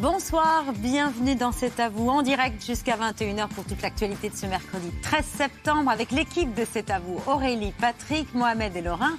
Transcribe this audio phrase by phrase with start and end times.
[0.00, 4.46] Bonsoir, bienvenue dans C'est à vous en direct jusqu'à 21h pour toute l'actualité de ce
[4.46, 9.10] mercredi 13 septembre avec l'équipe de C'est à vous, Aurélie, Patrick, Mohamed et Laurent.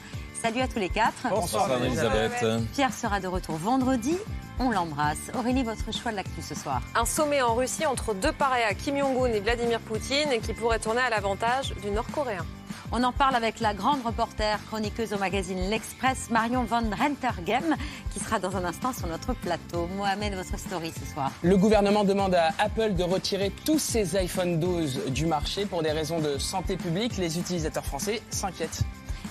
[0.41, 1.27] Salut à tous les quatre.
[1.29, 2.45] Bonsoir, Elisabeth.
[2.71, 4.17] Pierre sera de retour vendredi.
[4.57, 5.31] On l'embrasse.
[5.37, 8.97] Aurélie, votre choix de l'actu ce soir Un sommet en Russie entre deux paréas, Kim
[8.97, 12.45] Jong-un et Vladimir Poutine, qui pourrait tourner à l'avantage du Nord-Coréen.
[12.91, 17.75] On en parle avec la grande reporter, chroniqueuse au magazine L'Express, Marion Van Rentergem,
[18.11, 19.87] qui sera dans un instant sur notre plateau.
[19.95, 21.31] Mohamed, votre story ce soir.
[21.43, 25.91] Le gouvernement demande à Apple de retirer tous ses iPhone 12 du marché pour des
[25.91, 27.17] raisons de santé publique.
[27.17, 28.81] Les utilisateurs français s'inquiètent.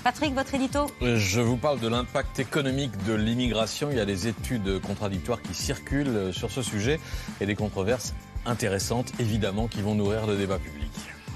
[0.05, 0.87] Patrick, votre édito?
[1.01, 3.89] Je vous parle de l'impact économique de l'immigration.
[3.91, 7.01] Il y a des études contradictoires qui circulent sur ce sujet
[7.41, 8.15] et des controverses
[8.47, 10.93] intéressantes, évidemment, qui vont nourrir le débat public.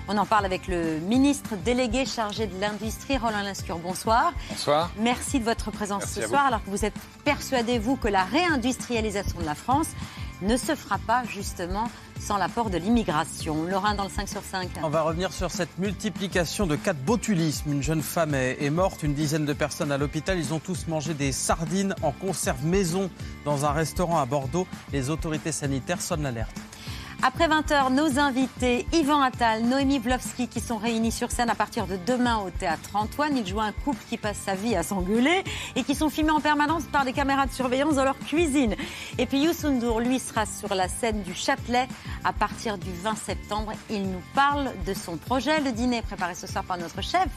[0.08, 3.78] On en parle avec le ministre délégué chargé de l'industrie, Roland Lescure.
[3.78, 4.32] Bonsoir.
[4.50, 4.90] Bonsoir.
[4.98, 6.94] Merci de votre présence ce soir, alors que vous êtes
[7.24, 9.88] persuadé, vous, que la réindustrialisation de la France
[10.42, 13.64] ne se fera pas justement sans l'apport de l'immigration.
[13.64, 14.68] Laurent dans le 5 sur 5.
[14.82, 17.72] On va revenir sur cette multiplication de cas de botulisme.
[17.72, 20.38] Une jeune femme est, est morte, une dizaine de personnes à l'hôpital.
[20.38, 23.08] Ils ont tous mangé des sardines en conserve maison
[23.44, 24.66] dans un restaurant à Bordeaux.
[24.92, 26.56] Les autorités sanitaires sonnent l'alerte.
[27.24, 31.86] Après 20h, nos invités, Yvan Attal, Noémie Vlovski, qui sont réunis sur scène à partir
[31.86, 33.36] de demain au Théâtre Antoine.
[33.36, 35.44] Ils jouent un couple qui passe sa vie à s'engueuler
[35.76, 38.74] et qui sont filmés en permanence par des caméras de surveillance dans leur cuisine.
[39.18, 41.86] Et puis Youssou N'Dour, lui, sera sur la scène du Châtelet
[42.24, 43.72] à partir du 20 septembre.
[43.88, 45.60] Il nous parle de son projet.
[45.60, 47.28] Le dîner préparé ce soir par notre chef,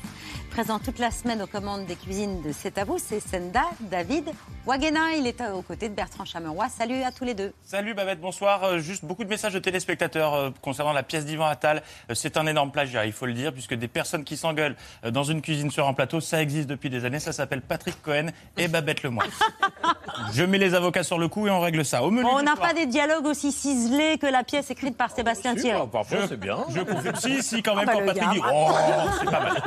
[0.56, 4.30] présent toute la semaine aux commandes des cuisines de C'est à vous, c'est Senda David
[4.66, 5.12] Wagena.
[5.18, 6.70] Il est aux côtés de Bertrand Chameroy.
[6.70, 7.52] Salut à tous les deux.
[7.66, 8.64] Salut Babette, bonsoir.
[8.64, 11.84] Euh, juste beaucoup de messages de téléspectateurs euh, concernant la pièce d'Ivan Attal.
[12.10, 14.78] Euh, c'est un énorme plagiat, il faut le dire, puisque des personnes qui s'engueulent
[15.12, 17.20] dans une cuisine sur un plateau, ça existe depuis des années.
[17.20, 19.30] Ça s'appelle Patrick Cohen et Babette Lemoyne.
[20.34, 22.02] Je mets les avocats sur le coup et on règle ça.
[22.02, 25.54] Au menu On n'a pas des dialogues aussi ciselés que la pièce écrite par Sébastien
[25.56, 25.82] Thierry.
[25.92, 26.60] Parfois, c'est bien.
[26.70, 27.16] Je confirme.
[27.18, 28.34] Si, si, quand même, Ah bah, quand Patrick gars.
[28.34, 28.72] dit Oh,
[29.20, 29.62] c'est pas mal.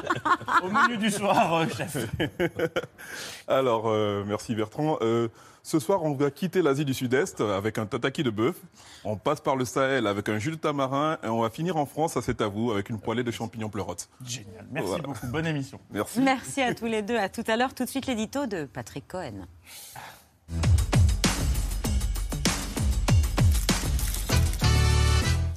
[0.86, 1.96] Menu du soir, euh, chef.
[3.48, 4.98] Alors, euh, merci Bertrand.
[5.00, 5.28] Euh,
[5.62, 8.56] ce soir, on va quitter l'Asie du Sud-Est avec un tataki de bœuf.
[9.04, 11.84] On passe par le Sahel avec un jus de tamarin et on va finir en
[11.86, 14.08] France, ça c'est à vous, avec une poêlée de champignons pleurotes.
[14.24, 14.66] Génial.
[14.70, 15.02] Merci Voilà.
[15.04, 15.26] beaucoup.
[15.26, 15.78] Bonne émission.
[15.90, 16.20] Merci.
[16.20, 17.16] Merci à tous les deux.
[17.18, 17.74] À tout à l'heure.
[17.74, 19.46] Tout de suite, l'édito de Patrick Cohen.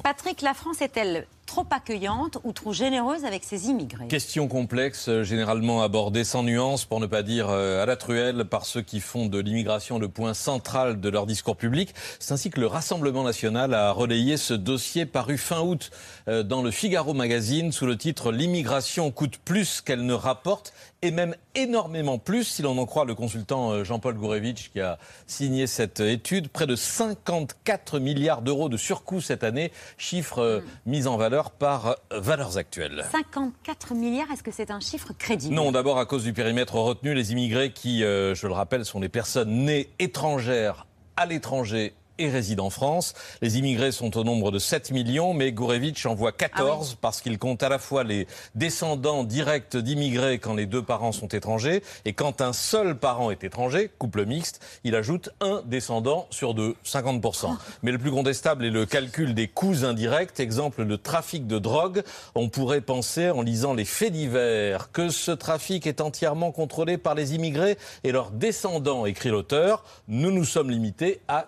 [0.04, 5.24] Patrick, la France est-elle trop accueillante ou trop généreuse avec ses immigrés Question complexe, euh,
[5.26, 9.02] généralement abordée sans nuance, pour ne pas dire euh, à la truelle, par ceux qui
[9.02, 11.94] font de l'immigration le point central de leur discours public.
[12.20, 15.92] C'est ainsi que le Rassemblement national a relayé ce dossier paru fin août
[16.30, 21.12] euh, dans le Figaro magazine sous le titre L'immigration coûte plus qu'elle ne rapporte et
[21.12, 26.00] même énormément plus, si l'on en croit le consultant Jean-Paul Gourevitch qui a signé cette
[26.00, 26.48] étude.
[26.48, 31.88] Près de 54 milliards d'euros de surcoût cette année, chiffre euh, mis en valeur par
[31.88, 33.06] euh, Valeurs Actuelles.
[33.12, 35.56] 54 milliards, est-ce que c'est un chiffre crédible?
[35.56, 39.00] Non, d'abord à cause du périmètre retenu, les immigrés qui, euh, je le rappelle, sont
[39.00, 40.86] les personnes nées étrangères
[41.18, 43.14] à l'étranger et résident en France.
[43.42, 47.38] Les immigrés sont au nombre de 7 millions, mais Gourevitch en voit 14 parce qu'il
[47.38, 52.14] compte à la fois les descendants directs d'immigrés quand les deux parents sont étrangers et
[52.14, 57.56] quand un seul parent est étranger, couple mixte, il ajoute un descendant sur deux, 50%.
[57.84, 60.40] Mais le plus contestable est le calcul des coûts indirects.
[60.40, 62.04] Exemple, le trafic de drogue.
[62.36, 67.16] On pourrait penser, en lisant les faits divers, que ce trafic est entièrement contrôlé par
[67.16, 69.84] les immigrés et leurs descendants, écrit l'auteur.
[70.08, 71.48] Nous nous sommes limités à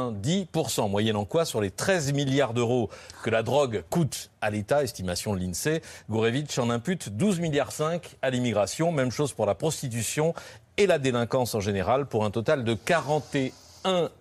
[0.00, 2.90] 90%, moyennant quoi sur les 13 milliards d'euros
[3.22, 8.16] que la drogue coûte à l'État, estimation de l'INSEE, Gourevitch en impute 12 milliards 5
[8.22, 10.34] à l'immigration, même chose pour la prostitution
[10.76, 13.50] et la délinquance en général, pour un total de 41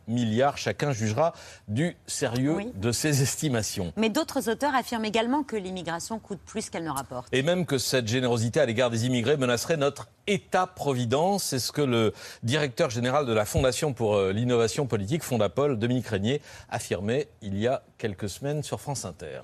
[0.08, 0.58] milliards.
[0.58, 1.34] Chacun jugera
[1.68, 2.72] du sérieux Oui.
[2.76, 3.94] de ces estimations.
[3.98, 7.28] Mais d'autres auteurs affirment également que l'immigration coûte plus qu'elle ne rapporte.
[7.32, 11.44] Et même que cette générosité à l'égard des immigrés menacerait notre État-providence.
[11.44, 12.14] C'est ce que le
[12.44, 17.68] directeur général de la Fondation pour euh, l'innovation politique, Fondapol, Dominique Régnier, affirmait il y
[17.68, 19.42] a quelques semaines sur France Inter.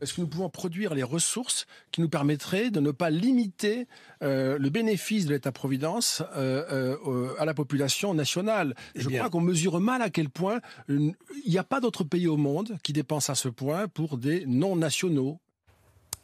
[0.00, 3.86] Est-ce que nous pouvons produire les ressources qui nous permettraient de ne pas limiter
[4.22, 8.74] euh, le bénéfice de l'État-providence euh, euh, à la population nationale?
[8.94, 9.18] Eh Je bien.
[9.18, 11.14] crois qu'on mesure mal à quel point il
[11.46, 15.38] n'y a pas d'autre pays au monde qui dépense à ce point pour des non-nationaux.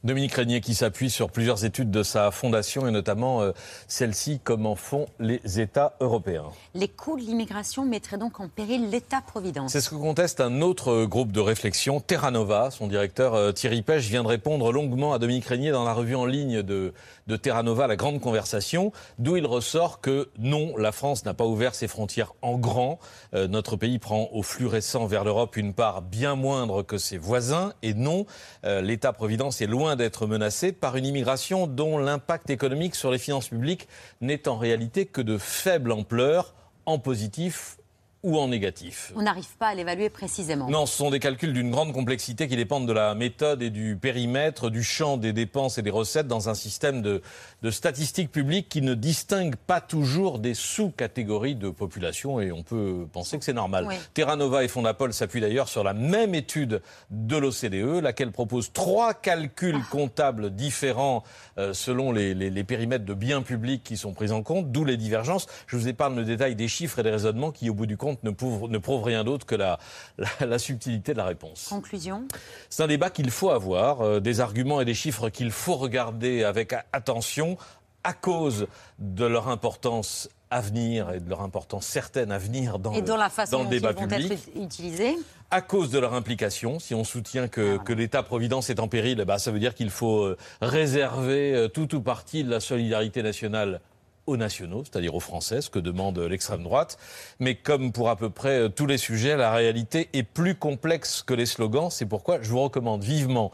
[0.05, 3.53] Dominique Régnier qui s'appuie sur plusieurs études de sa fondation et notamment euh,
[3.87, 6.47] celle-ci, comment font les États européens.
[6.75, 9.71] Les coûts de l'immigration mettraient donc en péril l'État-providence.
[9.71, 12.73] C'est ce que conteste un autre euh, groupe de réflexion, Terra Nova.
[12.73, 16.17] Son directeur euh, Thierry Pêche vient de répondre longuement à Dominique Régnier dans la revue
[16.17, 16.93] en ligne de,
[17.27, 21.47] de Terra Nova, La Grande Conversation, d'où il ressort que non, la France n'a pas
[21.47, 22.99] ouvert ses frontières en grand.
[23.35, 27.19] Euh, notre pays prend au flux récent vers l'Europe une part bien moindre que ses
[27.19, 27.73] voisins.
[27.83, 28.27] Et non,
[28.65, 33.49] euh, l'État-providence est loin d'être menacé par une immigration dont l'impact économique sur les finances
[33.49, 33.89] publiques
[34.21, 36.55] n'est en réalité que de faible ampleur,
[36.87, 37.79] en positif
[38.23, 39.13] ou en négatif.
[39.17, 40.69] On n'arrive pas à l'évaluer précisément.
[40.71, 43.97] Non, ce sont des calculs d'une grande complexité qui dépendent de la méthode et du
[43.97, 47.21] périmètre, du champ des dépenses et des recettes dans un système de,
[47.63, 53.07] de statistiques publiques qui ne distingue pas toujours des sous-catégories de population et on peut
[53.13, 53.87] penser que c'est normal.
[53.89, 53.95] Oui.
[54.15, 56.81] Terra Nova et Fondapol s'appuient d'ailleurs sur la même étude
[57.11, 61.25] de l'OCDE, laquelle propose trois calculs comptables différents
[61.59, 64.85] euh, selon les, les- les périmètres de biens publics qui sont pris en compte, d'où
[64.85, 65.47] les divergences.
[65.67, 68.12] Je vous épargne le détail des chiffres et des raisonnements qui, au bout du compte,
[68.23, 69.79] ne prouvent rien d'autre que la,
[70.19, 71.67] la- la subtilité de la réponse.
[71.69, 72.27] Conclusion
[72.71, 76.45] C'est un débat qu'il faut avoir, euh, des arguments et des chiffres qu'il faut regarder
[76.45, 77.57] avec attention
[78.05, 78.67] à cause
[78.99, 83.07] de leur importance à venir et de leur importance certaine à venir dans, et le,
[83.07, 85.17] dans la façon dans le dont ils débat vont public être utilisés.
[85.51, 86.79] à cause de leur implication.
[86.79, 90.25] Si on soutient que, que l'État-providence est en péril, ben, ça veut dire qu'il faut
[90.25, 93.81] euh, réserver euh, tout ou partie de la solidarité nationale
[94.27, 96.99] aux nationaux, c'est-à-dire aux Français, ce que demande l'extrême droite.
[97.41, 101.23] Mais comme pour à peu près euh, tous les sujets, la réalité est plus complexe
[101.23, 101.91] que les slogans.
[101.91, 103.53] C'est pourquoi je vous recommande vivement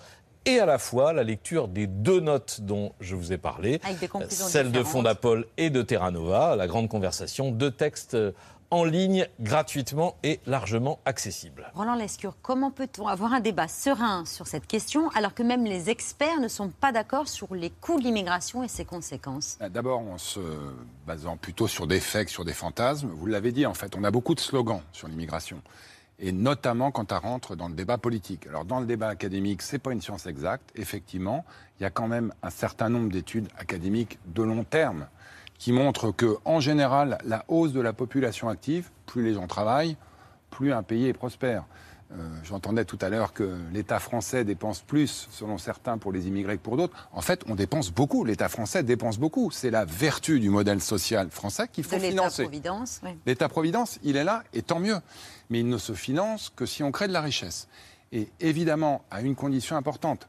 [0.49, 3.81] et à la fois la lecture des deux notes dont je vous ai parlé,
[4.29, 4.83] celle de.
[4.83, 8.33] Fondapol et de Terra Nova, la grande conversation, deux textes euh,
[8.71, 11.71] en ligne gratuitement et largement accessibles.
[11.75, 15.91] Roland Lescure, comment peut-on avoir un débat serein sur cette question alors que même les
[15.91, 19.59] experts ne sont pas d'accord sur les coûts de l'immigration et ses conséquences?
[19.63, 20.41] Euh, D'abord, en se
[21.07, 24.05] basant plutôt sur des faits que sur des fantasmes, vous l'avez dit, en fait, on
[24.05, 25.63] a beaucoup de slogans sur l'immigration.
[26.21, 28.47] Et notamment quand on rentre dans le débat politique.
[28.49, 30.69] Alors, dans le débat académique, c'est pas une science exacte.
[30.75, 31.45] Effectivement,
[31.79, 35.07] il y a quand même un certain nombre d'études académiques de long terme
[35.59, 39.97] qui montrent que, en général, la hausse de la population active, plus les gens travaillent,
[40.51, 41.65] plus un pays est prospère.
[42.13, 46.57] Euh, J'entendais tout à l'heure que l'État français dépense plus, selon certains, pour les immigrés
[46.57, 47.09] que pour d'autres.
[47.13, 48.25] En fait, on dépense beaucoup.
[48.25, 49.51] L'État français dépense beaucoup.
[49.51, 52.43] C'est la vertu du modèle social français qu'il faut financer.
[52.45, 53.11] l'État-providence oui.
[53.27, 54.97] L'État-providence, il est là, et tant mieux.
[55.51, 57.69] Mais il ne se finance que si on crée de la richesse.
[58.13, 60.29] Et évidemment, à une condition importante,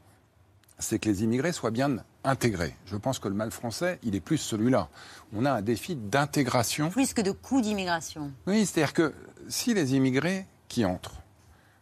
[0.80, 2.74] c'est que les immigrés soient bien intégrés.
[2.86, 4.88] Je pense que le mal français, il est plus celui-là.
[5.34, 6.90] On a un défi d'intégration.
[6.90, 8.32] Plus que de coûts d'immigration.
[8.46, 9.14] Oui, c'est-à-dire que
[9.48, 11.22] si les immigrés qui entrent,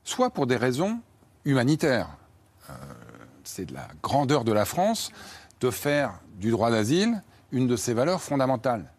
[0.04, 1.00] soit pour des raisons
[1.44, 2.08] humanitaires,
[2.70, 2.74] euh,
[3.44, 5.10] c'est de la grandeur de la France
[5.60, 8.92] de faire du droit d'asile une de ses valeurs fondamentales.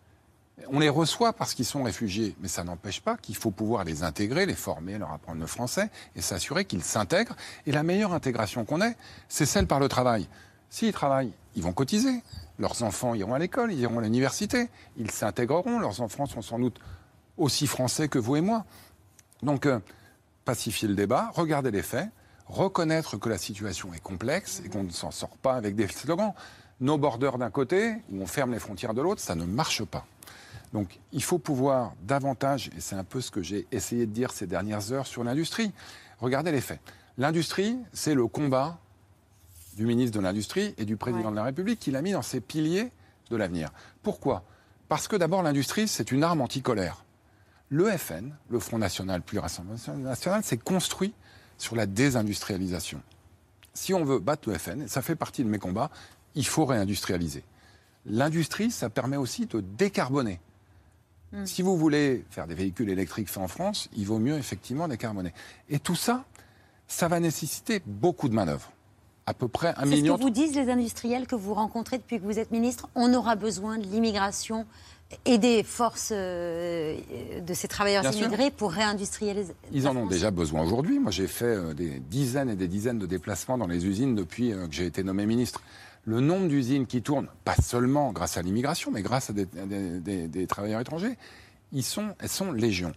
[0.68, 4.04] On les reçoit parce qu'ils sont réfugiés, mais ça n'empêche pas qu'il faut pouvoir les
[4.04, 7.36] intégrer, les former, leur apprendre le français et s'assurer qu'ils s'intègrent.
[7.66, 8.96] Et la meilleure intégration qu'on ait,
[9.30, 10.28] c'est celle par le travail.
[10.70, 12.22] S'ils travaillent, ils vont cotiser.
[12.60, 15.80] Leurs enfants iront à l'école, ils iront à l'université, ils s'intégreront.
[15.80, 16.80] Leurs enfants sont sans doute
[17.38, 18.66] aussi français que vous et moi.
[19.42, 19.80] Donc, euh,
[20.46, 22.10] pacifier le débat, regarder les faits,
[22.48, 26.34] reconnaître que la situation est complexe et qu'on ne s'en sort pas avec des slogans.
[26.82, 30.06] Nos bordeurs d'un côté, où on ferme les frontières de l'autre, ça ne marche pas.
[30.74, 34.32] Donc, il faut pouvoir davantage, et c'est un peu ce que j'ai essayé de dire
[34.32, 35.72] ces dernières heures sur l'industrie,
[36.20, 36.80] regardez les faits.
[37.18, 38.78] L'industrie, c'est le combat
[39.76, 41.32] du ministre de l'Industrie et du président Ouais.
[41.32, 42.92] de la République qui l'a mis dans ses piliers
[43.30, 43.70] de l'avenir.
[44.04, 44.44] Pourquoi?
[44.90, 47.04] Parce que d'abord, l'industrie, c'est une arme anticolère.
[47.70, 51.14] Le FN, le Front National plus Rassemblement National, s'est construit
[51.58, 53.02] sur la désindustrialisation.
[53.74, 55.92] Si on veut battre le FN, ça fait partie de mes combats,
[56.36, 57.44] il faut réindustrialiser.
[58.06, 60.40] L'industrie, ça permet aussi de décarboner.
[61.46, 65.32] Si vous voulez faire des véhicules électriques faits en France, il vaut mieux effectivement décarboner.
[65.70, 66.24] Et tout ça,
[66.88, 68.72] ça va nécessiter beaucoup de manœuvres.
[69.28, 70.18] À peu près un C'est ce million.
[70.18, 72.90] que vous disent les industriels que vous rencontrez depuis que vous êtes ministre.
[72.96, 74.66] On aura besoin de l'immigration
[75.26, 76.98] et des forces euh,
[77.46, 78.26] de ces travailleurs Bien sûr.
[78.26, 79.54] immigrés pour réindustrialiser.
[79.72, 80.98] Ils en ont déjà besoin aujourd'hui.
[80.98, 84.52] Moi, j'ai fait euh, des dizaines et des dizaines de déplacements dans les usines depuis
[84.52, 85.62] euh, que j'ai été nommé ministre.
[86.10, 89.66] Le nombre d'usines qui tournent, pas seulement grâce à l'immigration, mais grâce à des, à
[89.68, 91.18] des- des- des travailleurs étrangers,
[91.72, 92.94] ils sont, elles sont légion.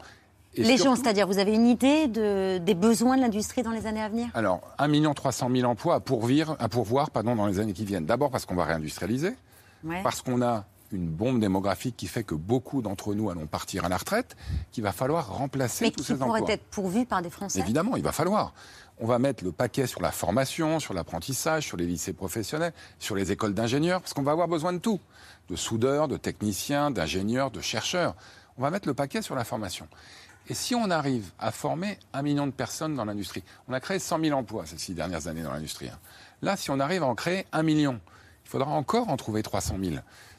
[0.55, 3.71] Et Les gens, surtout- c'est-à-dire, vous avez une idée de, des besoins de l'industrie dans
[3.71, 4.29] les années à venir?
[4.33, 8.07] Alors, 1 300 000 emplois à pourvoir, à pourvoir pardon, dans les années qui viennent.
[8.07, 9.35] D'abord parce qu'on va réindustrialiser,
[9.85, 10.01] Ouais.
[10.03, 13.89] parce qu'on a une bombe démographique qui fait que beaucoup d'entre nous allons partir à
[13.89, 14.37] la retraite,
[14.73, 16.53] qu'il va falloir remplacer Mais tous qui ces pourraient emplois.
[16.55, 17.61] être pourvus par des Français?
[17.61, 18.53] Évidemment, il va falloir.
[18.99, 23.17] On va mettre le paquet sur la formation, sur l'apprentissage, sur les lycées professionnels, sur
[23.17, 25.01] les écoles d'ingénieurs, parce qu'on va avoir besoin de tout.
[25.49, 28.15] De soudeurs, de techniciens, d'ingénieurs, de chercheurs.
[28.59, 29.89] On va mettre le paquet sur la formation.
[30.49, 33.99] Et si on arrive à former un million de personnes dans l'industrie, on a créé
[33.99, 35.89] 100 000 emplois ces six dernières années dans l'industrie.
[35.89, 35.99] hein.
[36.43, 38.01] Là, si on arrive à en créer un million,
[38.45, 39.97] il faudra encore en trouver 300 000.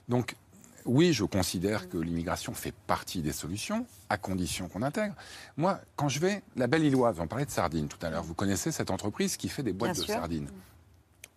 [0.10, 0.36] Donc,
[0.86, 5.16] oui, je considère que l'immigration fait partie des solutions, à condition qu'on intègre.
[5.58, 8.34] Moi, quand je vais, la Belle Illoise, on parlait de sardines tout à l'heure, vous
[8.34, 10.16] connaissez cette entreprise qui fait des boîtes Bien de sûr.
[10.16, 10.50] sardines.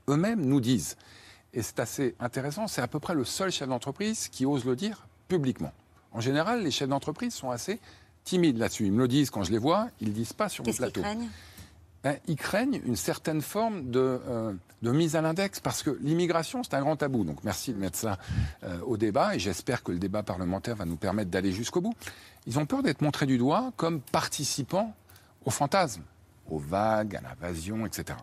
[0.08, 0.96] Eux-mêmes nous disent,
[1.52, 4.76] et c'est assez intéressant, c'est à peu près le seul chef d'entreprise qui ose le
[4.76, 5.72] dire publiquement.
[6.12, 7.80] En général, les chefs d'entreprise sont assez
[8.24, 8.86] timides là-dessus.
[8.86, 11.02] Ils me le disent quand je les vois, ils ne disent pas sur le plateau.
[12.26, 16.74] Ils craignent une certaine forme de, euh, de mise à l'index parce que l'immigration, c'est
[16.74, 17.24] un grand tabou.
[17.24, 18.18] Donc merci de mettre ça
[18.64, 21.94] euh, au débat et j'espère que le débat parlementaire va nous permettre d'aller jusqu'au bout.
[22.46, 24.94] Ils ont peur d'être montrés du doigt comme participants
[25.44, 26.02] au fantasme,
[26.50, 28.18] aux vagues, à l'invasion, etc.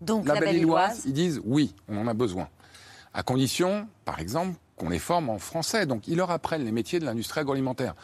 [0.00, 2.48] Donc, La, la, Belle Illoise, ils disent oui, on en a besoin.
[3.14, 5.86] À condition, par exemple, qu'on les forme en français.
[5.86, 7.94] Donc, ils leur apprennent les métiers de l'industrie agroalimentaire.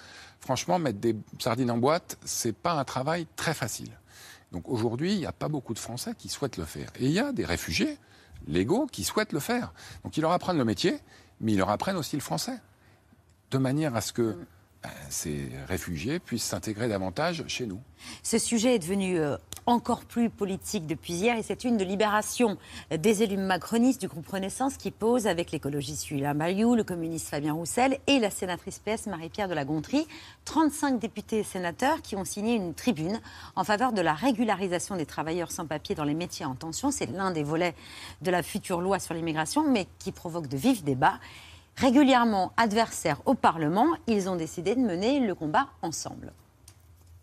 [0.41, 3.91] Franchement, mettre des sardines en boîte, c'est pas un travail très facile.
[4.53, 6.91] Donc, aujourd'hui, il n'y a pas beaucoup de Français qui souhaitent le faire.
[7.01, 7.99] Et il y a des réfugiés
[8.47, 9.73] légaux qui souhaitent le faire.
[10.05, 10.99] Donc, ils leur apprennent le métier,
[11.41, 12.59] mais ils leur apprennent aussi le français.
[13.51, 14.37] De manière à ce que
[14.83, 17.81] ben, ces réfugiés puissent s'intégrer davantage chez nous.
[18.23, 22.57] ce sujet est devenu euh, encore plus politique depuis hier et c'est une de libération
[22.91, 27.53] des élus macronistes du groupe Renaissance qui pose avec l'écologiste Julien Bayou, le communiste Fabien
[27.53, 30.07] Roussel et la sénatrice PS Marie-Pierre de la Gontrie.
[30.45, 33.21] 35 députés et sénateurs qui ont signé une tribune
[33.57, 36.91] en faveur de la régularisation des travailleurs sans papier dans les métiers en tension.
[36.91, 37.75] C'est l'un des volets
[38.23, 41.19] de la future loi sur l'immigration, mais qui provoque de vifs débats.
[41.77, 46.33] Régulièrement adversaires au Parlement, ils ont décidé de mener le combat ensemble.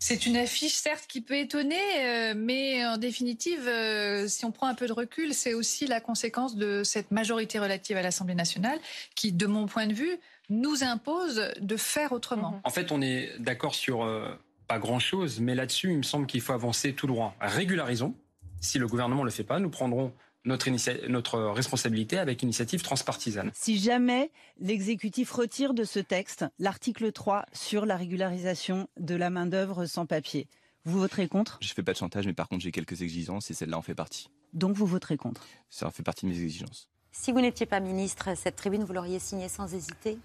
[0.02, 4.66] C'est une affiche, certes, qui peut étonner, euh, mais en définitive, euh, si on prend
[4.66, 8.78] un peu de recul, c'est aussi la conséquence de cette majorité relative à l'Assemblée nationale
[9.14, 10.16] qui, de mon point de vue,
[10.48, 12.62] nous impose de faire autrement.
[12.64, 14.34] En fait, on est d'accord sur euh,
[14.68, 17.36] pas grand-chose, mais là-dessus, il me semble qu'il faut avancer tout droit.
[17.38, 18.14] Régularisons.
[18.62, 23.50] Si le gouvernement ne le fait pas, nous prendrons notre, responsabilité avec une initiative transpartisane.
[23.54, 29.86] Si jamais l'exécutif retire de ce texte l'article 3 sur la régularisation de la main-d'œuvre
[29.86, 30.48] sans papier,
[30.84, 31.58] vous voterez contre?
[31.60, 33.94] Je fais pas de chantage, mais par contre, j'ai quelques exigences et celle-là en fait
[33.94, 34.30] partie.
[34.54, 35.46] Donc vous voterez contre?
[35.68, 36.88] Ça en fait partie de mes exigences.
[37.12, 40.18] Si vous n'étiez pas ministre, cette tribune, vous l'auriez signée sans hésiter?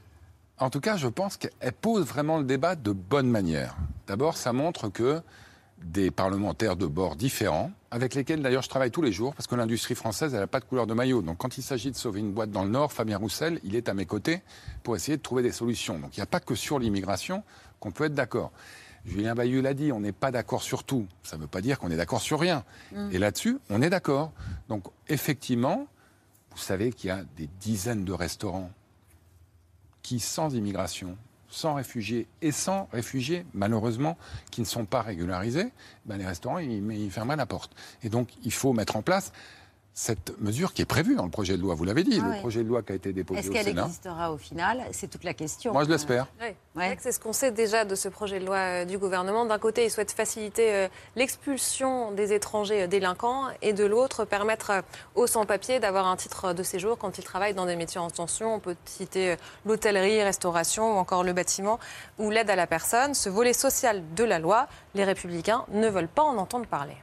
[0.57, 3.75] En tout cas, je pense qu'elle pose vraiment le débat de bonne manière.
[4.07, 5.21] D'abord, ça montre que
[5.85, 9.55] des parlementaires de bords différents, avec lesquels d'ailleurs je travaille tous les jours, parce que
[9.55, 11.21] l'industrie française, elle n'a pas de couleur de maillot.
[11.21, 13.87] Donc quand il s'agit de sauver une boîte dans le Nord, Fabien Roussel, il est
[13.87, 14.41] à mes côtés
[14.83, 15.99] pour essayer de trouver des solutions.
[15.99, 17.43] Donc il n'y a pas que sur l'immigration
[17.79, 18.51] qu'on peut être d'accord.
[19.05, 21.05] Julien Bayou l'a dit, on n'est pas d'accord sur tout.
[21.21, 22.63] Ça ne veut pas dire qu'on est d'accord sur rien.
[22.91, 23.09] Mm.
[23.11, 24.31] Et là-dessus, on est d'accord.
[24.67, 25.85] Donc effectivement,
[26.51, 28.71] vous savez qu'il y a des dizaines de restaurants
[30.01, 31.15] qui, sans immigration,
[31.55, 34.17] sans réfugiés et sans réfugiés, malheureusement,
[34.51, 35.71] qui ne sont pas régularisés,
[36.05, 37.71] ben les restaurants, ils, ils fermeraient la porte.
[38.03, 39.31] Et donc, il faut mettre en place
[39.97, 41.73] cette mesure qui est prévue dans le projet de loi.
[41.73, 42.39] Vous l'avez dit, Ah le ouais.
[42.39, 43.85] projet de loi qui a été déposé Est-ce au qu'elle Sénat.
[43.85, 44.83] existera au final?
[44.91, 45.71] C'est toute la question.
[45.71, 46.27] Moi, je l'espère.
[46.75, 49.45] Oui, c'est ce qu'on sait déjà de ce projet de loi euh, du gouvernement.
[49.45, 54.71] D'un côté, il souhaite faciliter euh, l'expulsion des étrangers euh, délinquants et de l'autre, permettre
[54.71, 54.81] euh,
[55.15, 58.53] aux sans-papiers d'avoir un titre de séjour quand ils travaillent dans des métiers en tension.
[58.55, 59.35] On peut citer euh,
[59.65, 61.79] l'hôtellerie, restauration ou encore le bâtiment
[62.19, 63.13] ou l'aide à la personne.
[63.13, 66.97] Ce volet social de la loi, les républicains ne veulent pas en entendre parler.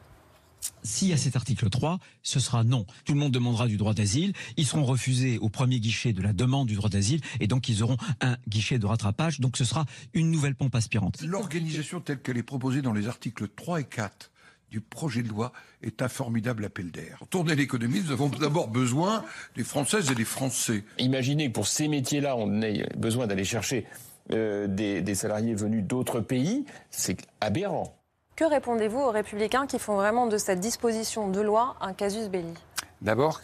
[0.82, 2.86] S'il y a cet article 3, ce sera non.
[3.04, 4.32] Tout le monde demandera du droit d'asile.
[4.56, 7.82] Ils seront refusés au premier guichet de la demande du droit d'asile et donc ils
[7.82, 9.40] auront un guichet de rattrapage.
[9.40, 11.22] Donc ce sera une nouvelle pompe aspirante.
[11.22, 14.30] L'organisation telle qu'elle est proposée dans les articles 3 et 4
[14.70, 15.52] du projet de loi
[15.82, 17.16] est un formidable appel d'air.
[17.18, 19.22] Pour tourner l'économie, nous avons d'abord besoin
[19.54, 20.84] des Françaises et des Français.
[20.98, 23.86] Imaginez que pour ces métiers-là, on ait besoin d'aller chercher
[24.30, 28.01] euh, des, des salariés venus d'autres pays, c'est aberrant.
[28.34, 32.54] Que répondez-vous aux républicains qui font vraiment de cette disposition de loi un casus belli?
[33.02, 33.42] D'abord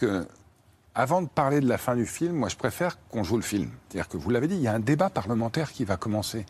[0.94, 3.70] avant de parler de la fin du film, moi je préfère qu'on joue le film.
[3.88, 6.46] C'est-à-dire que vous l'avez dit, il y a un débat parlementaire qui va commencer.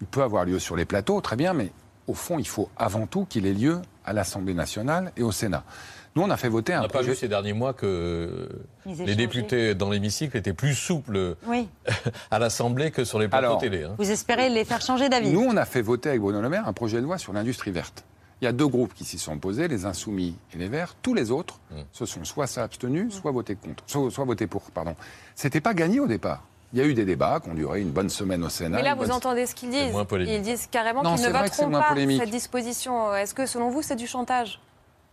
[0.00, 1.72] Il peut avoir lieu sur les plateaux, très bien, mais
[2.06, 5.64] au fond, il faut avant tout qu'il ait lieu à l'Assemblée nationale et au Sénat.
[6.16, 7.10] Nous, on a fait voter On un n'a pas projet.
[7.10, 8.48] vu ces derniers mois que
[8.86, 11.68] les députés dans l'hémicycle étaient plus souples Oui.
[12.30, 13.84] à l'Assemblée que sur les plateaux télé.
[13.84, 13.94] hein.
[13.98, 15.30] Vous espérez les faire changer d'avis?
[15.30, 17.70] Nous, on a fait voter avec Bruno Le Maire un projet de loi sur l'industrie
[17.70, 18.04] verte.
[18.40, 20.94] Il y a deux groupes qui s'y sont opposés, les Insoumis et les Verts.
[21.02, 21.74] Tous les autres Mm.
[21.92, 24.62] se sont soit abstenus, soit votés contre, soit, soit votés pour.
[24.70, 24.96] Pardon.
[25.34, 26.42] C'était pas gagné au départ.
[26.72, 28.78] Il y a eu des débats qui ont duré une bonne semaine au Sénat.
[28.78, 29.92] Mais là, vous bonne- entendez ce qu'ils disent.
[30.26, 32.20] Ils disent carrément qu'ils ne voteront pas polémique.
[32.22, 33.14] cette disposition.
[33.14, 34.58] Est-ce que, selon vous, c'est du chantage?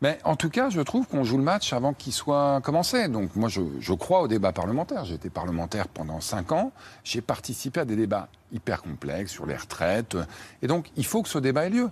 [0.01, 3.07] Mais en tout cas, je trouve qu'on joue le match avant qu'il soit commencé.
[3.07, 5.05] Donc moi, je, je crois au débat parlementaire.
[5.05, 6.71] J'ai été parlementaire pendant cinq ans.
[7.03, 10.15] J'ai participé à des débats hyper complexes sur les retraites.
[10.61, 11.89] Et donc, il faut que ce débat ait lieu.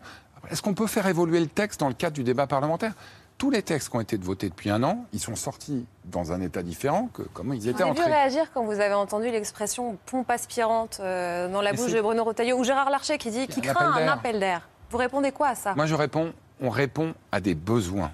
[0.51, 2.93] Est-ce qu'on peut faire évoluer le texte dans le cadre du débat parlementaire?
[3.39, 6.39] Tous les textes qui ont été votés depuis un an, ils sont sortis dans un
[6.39, 8.11] état différent que comment ils étaient Vous avez entrés.
[8.11, 12.57] réagir quand vous avez entendu l'expression pompe aspirante euh, dans la bouche de Bruno Retailleau
[12.57, 14.69] ou Gérard Larcher qui dit qu'il un craint un appel d'air.
[14.89, 15.73] Vous répondez quoi à ça?
[15.75, 16.31] Moi, je réponds,
[16.61, 18.11] on répond à des besoins.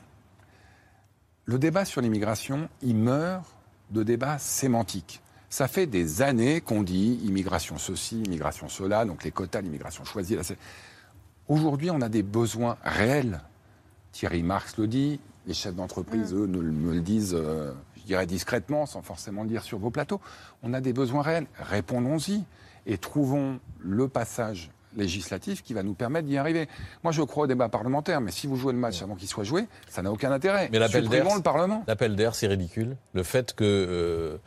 [1.46, 3.46] Le débat sur l'immigration, il meurt
[3.92, 5.22] de débats sémantiques.
[5.50, 10.38] Ça fait des années qu'on dit immigration ceci, immigration cela, donc les quotas, l'immigration choisie.
[11.50, 13.42] Aujourd'hui, on a des besoins réels.
[14.14, 18.04] Thierry Marx le dit, les chefs d'entreprise, eux, ne le- me le disent, euh, je
[18.04, 20.22] dirais discrètement, sans forcément le dire sur vos plateaux.
[20.64, 21.48] On a des besoins réels.
[21.60, 22.44] Répondons-y
[22.86, 26.68] et trouvons le passage législatif qui va nous permettre d'y arriver.
[27.04, 29.44] Moi, je crois au débat parlementaire, mais si vous jouez le match avant qu'il soit
[29.44, 30.70] joué, ça n'a aucun intérêt.
[30.72, 31.84] Mais l'appel d'air, le Parlement.
[31.88, 32.96] l'appel d'air, c'est ridicule.
[33.14, 34.38] Le fait que euh,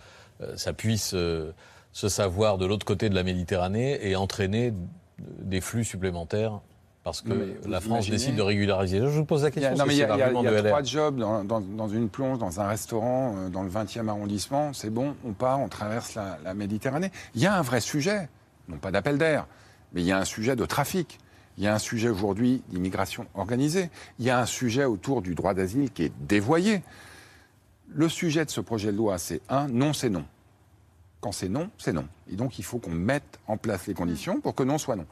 [0.43, 1.53] euh, ça puisse euh,
[1.93, 4.73] se savoir de l'autre côté de la Méditerranée et entraîner
[5.19, 6.61] des flux supplémentaires
[7.05, 7.31] parce que
[7.69, 8.99] la France imaginez- décide de régulariser.
[8.99, 9.77] Je vous pose la question.
[9.77, 13.49] non, mais il y a, trois jobs dans, dans- dans une plonge, dans un restaurant,
[13.51, 14.73] dans le 20e arrondissement.
[14.73, 17.11] C'est bon, on part, on traverse la, la Méditerranée.
[17.35, 18.31] Il y a un vrai sujet,
[18.69, 19.47] non pas d'appel d'air,
[19.95, 21.19] mais il y a un sujet de trafic.
[21.57, 23.91] Il y a un sujet aujourd'hui d'immigration organisée.
[24.19, 26.83] Il y a un sujet autour du droit d'asile qui est dévoyé.
[27.89, 30.25] Le sujet de ce projet de loi, c'est un, non, c'est non.
[31.21, 32.09] Quand c'est non, c'est non.
[32.31, 35.07] Et donc, il faut qu'on mette en place les conditions pour que non soit non.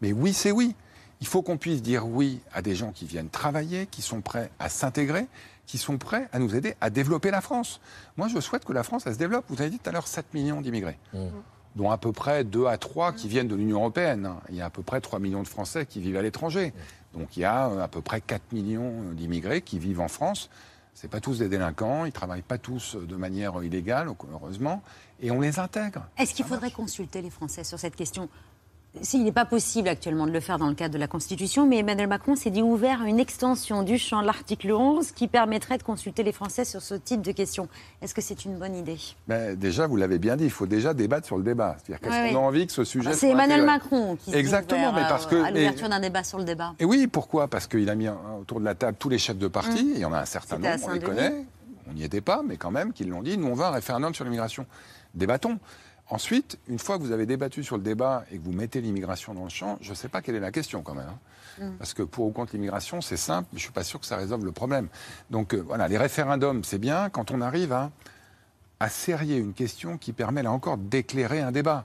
[0.00, 0.76] Mais oui, c'est oui.
[1.20, 4.52] Il faut qu'on puisse dire oui à des gens qui viennent travailler, qui sont prêts
[4.60, 5.26] à s'intégrer,
[5.66, 7.80] qui sont prêts à nous aider à développer la France.
[8.16, 9.44] Moi, je souhaite que la France, elle se développe.
[9.48, 10.96] Vous avez dit tout à l'heure 7 millions d'immigrés,
[11.78, 14.32] dont à peu près 2 à 3 qui viennent de l'Union européenne.
[14.50, 16.74] Il y a à peu près 3 millions de Français qui vivent à l'étranger.
[17.14, 20.50] Donc il y a euh, à peu près 4 millions d'immigrés qui vivent en France.
[20.92, 24.82] C'est pas tous des délinquants, ils travaillent pas tous de manière illégale, heureusement,
[25.20, 26.04] et on les intègre.
[26.18, 28.28] Est-ce qu'il faudrait consulter les Français sur cette question?
[29.02, 31.76] S'il n'est pas possible actuellement de le faire dans le cadre de la Constitution, mais
[31.78, 35.76] Emmanuel Macron s'est dit ouvert à une extension du champ de l'article 11 qui permettrait
[35.78, 37.68] de consulter les Français sur ce type de questions.
[38.02, 38.96] Est-ce que c'est une bonne idée?
[39.28, 41.76] Mais déjà, vous l'avez bien dit, il faut déjà débattre sur le débat.
[41.78, 44.92] C'est-à-dire qu'est-ce Ouais, qu'on a envie que ce sujet C'est Emmanuel Macron qui s'est Exactement,
[44.92, 46.72] mais à- parce que à l'ouverture d'un débat sur le débat.
[46.80, 47.46] Et oui, pourquoi?
[47.46, 48.08] Parce qu'il a mis
[48.40, 49.90] autour de la table tous les chefs de parti, Mmh.
[49.90, 51.44] et il y en a un certain nombre, on les connaît,
[51.88, 54.14] on n'y était pas, mais quand même, qui l'ont dit, nous on veut un référendum
[54.14, 54.66] sur l'immigration.
[55.14, 55.58] Débattons.
[56.10, 59.34] Ensuite, une fois que vous avez débattu sur le débat et que vous mettez l'immigration
[59.34, 61.08] dans le champ, je ne sais pas quelle est la question quand même.
[61.08, 61.64] hein.
[61.66, 61.76] Mm.
[61.78, 64.06] Parce que pour ou contre l'immigration, c'est simple, mais je ne suis pas sûr que
[64.06, 64.88] ça résolve le problème.
[65.30, 67.90] Donc euh, voilà, les référendums, c'est bien quand on arrive à,
[68.80, 71.84] à serrer une question qui permet là encore d'éclairer un débat.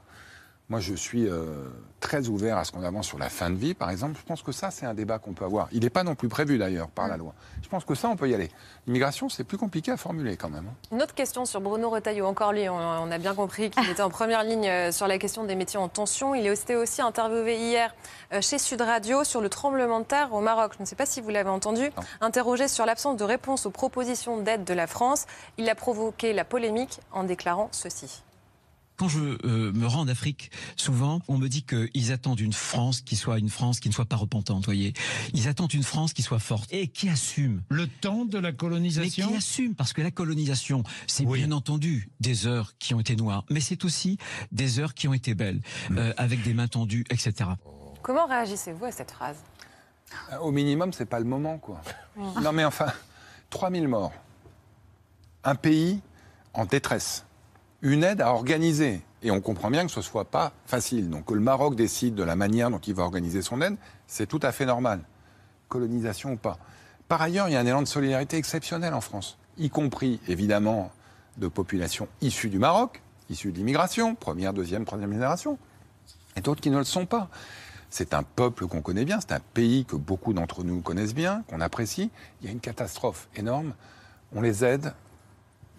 [0.74, 3.76] Moi, je suis euh, très ouvert à ce qu'on avance sur la fin de vie,
[3.76, 4.18] par exemple.
[4.20, 5.68] Je pense que ça, c'est un débat qu'on peut avoir.
[5.72, 7.36] Il n'est pas non plus prévu, d'ailleurs, par la loi.
[7.62, 8.50] Je pense que ça, on peut y aller.
[8.88, 10.66] L'immigration, c'est plus compliqué à formuler, quand même.
[10.68, 10.74] hein.
[10.92, 12.26] Une autre question sur Bruno Retailleau.
[12.26, 15.20] Encore lui, on, on a bien compris qu'il était en première ligne euh, sur la
[15.20, 16.34] question des métiers en tension.
[16.34, 17.94] Il était aussi interviewé hier
[18.34, 20.72] euh, chez Sud Radio sur le tremblement de terre au Maroc.
[20.78, 21.92] Je ne sais pas si vous l'avez entendu.
[22.20, 25.28] Interrogé sur l'absence de réponse aux propositions d'aide de la France,
[25.60, 28.24] il a provoqué la polémique en déclarant ceci.
[28.96, 33.02] Quand je euh, me rends en Afrique, souvent, on me dit qu'ils attendent une France
[33.02, 34.94] qui soit une France qui ne soit pas repentante, voyez.
[35.34, 37.64] Ils attendent une France qui soit forte et qui assume.
[37.70, 42.10] Le temps de la colonisation Mais qui assume, parce que la colonisation, c'est bien entendu
[42.20, 44.18] des heures qui ont été noires, mais c'est aussi
[44.52, 47.50] des heures qui ont été belles, euh, avec des mains tendues, etc.
[48.02, 49.38] Comment réagissez-vous à cette phrase?
[50.32, 51.82] Euh, Au minimum, c'est pas le moment, quoi.
[52.42, 52.92] Non, mais enfin,
[53.50, 54.14] 3000 morts.
[55.44, 56.00] Un pays
[56.54, 57.26] en détresse.
[57.84, 59.02] Une aide à organiser.
[59.24, 61.10] Et on comprend bien que ce soit pas facile.
[61.10, 63.76] Donc que le Maroc décide de la manière dont il va organiser son aide,
[64.08, 65.02] c'est tout à fait normal.
[65.68, 66.58] Colonisation ou pas.
[67.10, 70.92] Par ailleurs, il y a un élan de solidarité exceptionnel en France, y compris évidemment
[71.38, 75.58] de populations issues du Maroc, issues de l'immigration, première, deuxième, troisième génération,
[76.38, 77.30] et d'autres qui ne le sont pas.
[77.90, 81.44] C'est un peuple qu'on connaît bien, c'est un pays que beaucoup d'entre nous connaissent bien,
[81.50, 82.10] qu'on apprécie.
[82.42, 83.74] Il y a une catastrophe énorme.
[84.34, 84.94] On les aide,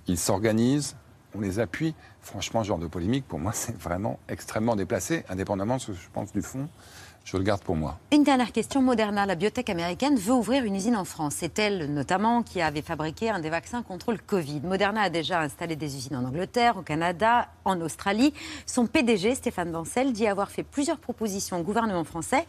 [0.06, 0.94] ils s'organisent,
[1.34, 1.94] on les appuie.
[2.20, 5.92] Franchement, ce genre de polémique, pour moi, c'est vraiment extrêmement déplacé, indépendamment de ce que
[5.94, 6.68] je pense du fond.
[7.24, 7.98] Je le garde pour moi.
[8.12, 8.82] Une dernière question.
[8.82, 11.36] Moderna, la biotech américaine, veut ouvrir une usine en France.
[11.38, 14.60] C'est elle, notamment, qui avait fabriqué un des vaccins contre le Covid.
[14.60, 18.34] Moderna a déjà installé des usines en Angleterre, au Canada, en Australie.
[18.66, 22.46] Son PDG, Stéphane Bancel, dit avoir fait plusieurs propositions au gouvernement français,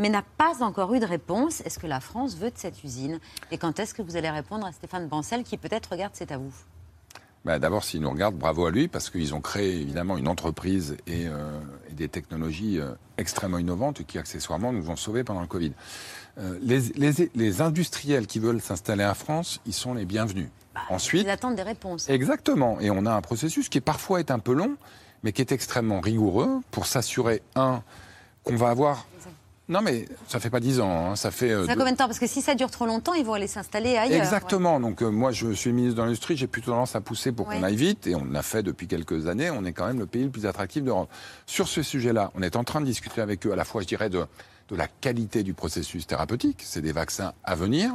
[0.00, 1.60] mais n'a pas encore eu de réponse.
[1.60, 3.20] Est-ce que la France veut de cette usine?
[3.52, 6.38] Et quand est-ce que vous allez répondre à Stéphane Bancel, qui peut-être regarde C'est à
[6.38, 6.52] vous?
[7.46, 10.96] Bah, D'abord, s'il nous regarde, bravo à lui, parce qu'ils ont créé évidemment une entreprise
[11.06, 11.58] et, euh,
[11.90, 15.72] et des technologies euh, extrêmement innovantes qui, accessoirement, nous ont sauvés pendant le Covid.
[16.38, 20.48] Euh, les, les- les industriels qui veulent s'installer en France, ils sont les bienvenus.
[20.90, 22.10] Ensuite, Ils attendent des réponses.
[22.10, 22.78] Exactement.
[22.80, 24.76] Et on a un processus qui parfois est un peu long,
[25.22, 27.82] mais qui est extrêmement rigoureux pour s'assurer, un,
[28.44, 29.06] qu'on va avoir.
[29.68, 31.50] Non, mais ça fait pas dix ans, hein, ça fait.
[31.50, 32.06] euh, Ça deux- combien de temps?
[32.06, 34.22] Parce que si ça dure trop longtemps, ils vont aller s'installer ailleurs.
[34.22, 34.78] Exactement.
[34.78, 37.56] Donc euh, moi, je suis ministre de l'Industrie, j'ai plutôt tendance à pousser pour Ouais.
[37.56, 39.50] qu'on aille vite, et on l'a fait depuis quelques années.
[39.50, 41.10] On est quand même le pays le plus attractif d'Europe.
[41.46, 43.88] Sur ce sujet-là, on est en train de discuter avec eux à la fois, je
[43.88, 44.24] dirais, de,
[44.68, 47.90] de la qualité du processus thérapeutique, c'est des vaccins à venir,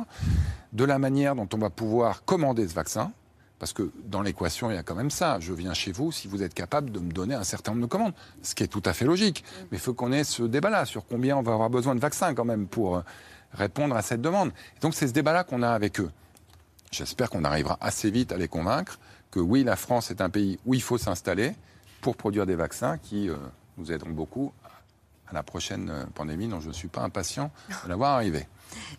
[0.74, 3.12] de la manière dont on va pouvoir commander ce vaccin.
[3.62, 5.40] Parce que dans l'équation, il y a quand même ça.
[5.40, 7.92] Je viens chez vous si vous êtes capable de me donner un certain nombre de
[7.92, 8.14] commandes.
[8.42, 9.44] Ce qui est tout à fait logique.
[9.70, 12.34] Mais il faut qu'on ait ce débat-là sur combien on va avoir besoin de vaccins
[12.34, 13.02] quand même pour euh,
[13.54, 14.50] répondre à cette demande.
[14.50, 16.10] Et donc c'est ce débat-là qu'on a avec eux.
[16.90, 18.98] J'espère qu'on arrivera assez vite à les convaincre
[19.30, 21.54] que oui, la France est un pays où il faut s'installer
[22.02, 23.36] pour produire des vaccins qui euh,
[23.78, 24.52] nous aideront beaucoup
[25.28, 27.52] à la prochaine euh, pandémie dont je ne suis pas impatient
[27.84, 28.48] de la voir arriver.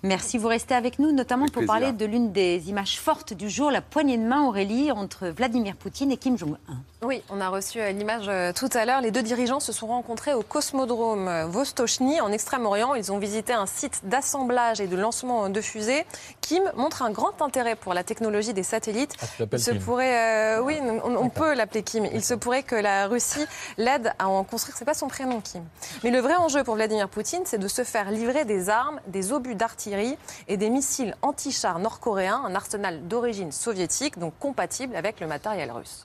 [0.02, 1.72] Merci, vous restez avec nous, notamment Avec pour plaisir.
[1.80, 5.76] parler de l'une des images fortes du jour, la poignée de main, Aurélie, entre Vladimir
[5.76, 6.74] Poutine et Kim Jong-un.
[7.06, 9.00] Oui, on a reçu euh, l'image euh, tout à l'heure.
[9.00, 12.94] Les deux dirigeants se sont rencontrés au cosmodrome euh, Vostochny en Extrême-Orient.
[12.94, 16.04] Ils ont visité un site d'assemblage et de lancement de fusées.
[16.40, 19.16] Kim montre un grand intérêt pour la technologie des satellites.
[19.18, 22.04] tu l'appelles Il se Kim pourrait, euh, oui, on, on peut l'appeler Kim.
[22.12, 23.44] Il se pourrait que la Russie
[23.78, 24.76] l'aide à en construire.
[24.76, 25.64] C'est pas son prénom, Kim.
[26.04, 29.32] Mais le vrai enjeu pour Vladimir Poutine, c'est de se faire livrer des armes, des
[29.32, 35.28] obus d'artillerie et des missiles anti-chars nord-coréens, un arsenal d'origine soviétique, donc compatible avec le
[35.28, 36.04] matériel russe.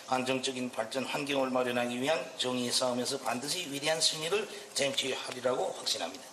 [0.11, 6.30] 안정적인 발전 환경을 마련하기 위한 정의의 싸움에서 반드시 위대한 승리를 쟁취하리라고 확신합니다.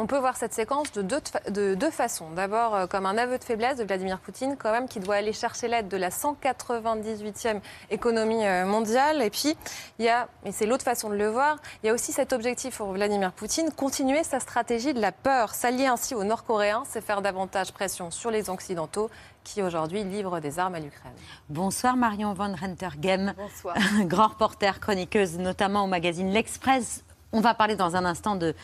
[0.00, 2.30] On peut voir cette séquence de deux, de deux façons.
[2.30, 5.32] D'abord, euh, comme un aveu de faiblesse de Vladimir Poutine, quand même, qui doit aller
[5.32, 9.20] chercher l'aide de la 198e économie euh, mondiale.
[9.22, 9.56] Et puis,
[9.98, 12.32] il y a, et c'est l'autre façon de le voir, il y a aussi cet
[12.32, 15.52] objectif pour Vladimir Poutine, continuer sa stratégie de la peur.
[15.52, 19.10] S'allier ainsi aux Nord-Coréens, c'est faire davantage pression sur les Occidentaux
[19.42, 21.10] qui aujourd'hui livrent des armes à l'Ukraine.
[21.48, 23.34] Bonsoir Marion Van Rentergem.
[23.36, 23.76] Bonsoir.
[24.02, 27.02] Grand reporter, chroniqueuse, notamment au magazine L'Express.
[27.30, 28.54] On va parler dans un instant de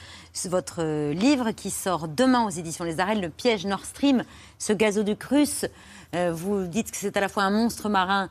[0.47, 4.25] votre euh, livre qui sort demain aux éditions Les Arènes, Le piège Nord Stream,
[4.59, 5.67] ce gazoduc russe.
[6.15, 8.31] Euh, vous dites que c'est à la fois un monstre marin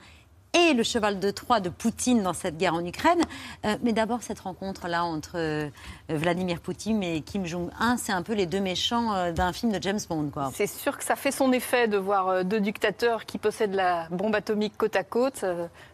[0.53, 3.21] et le cheval de Troie de Poutine dans cette guerre en Ukraine.
[3.65, 5.69] Euh, mais d'abord, cette rencontre-là entre euh,
[6.09, 9.81] Vladimir Poutine et Kim Jong-un, c'est un peu les deux méchants euh, d'un film de
[9.81, 10.29] James Bond.
[10.31, 10.51] Quoi.
[10.53, 14.35] C'est sûr que ça fait son effet de voir deux dictateurs qui possèdent la bombe
[14.35, 15.43] atomique côte à côte.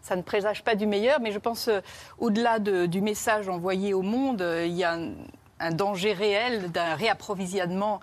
[0.02, 1.70] Ça ne présage pas du meilleur, mais je pense,
[2.18, 5.12] au-delà de- du message envoyé au monde, il y a un,
[5.62, 8.02] un danger réel d'un réapprovisionnement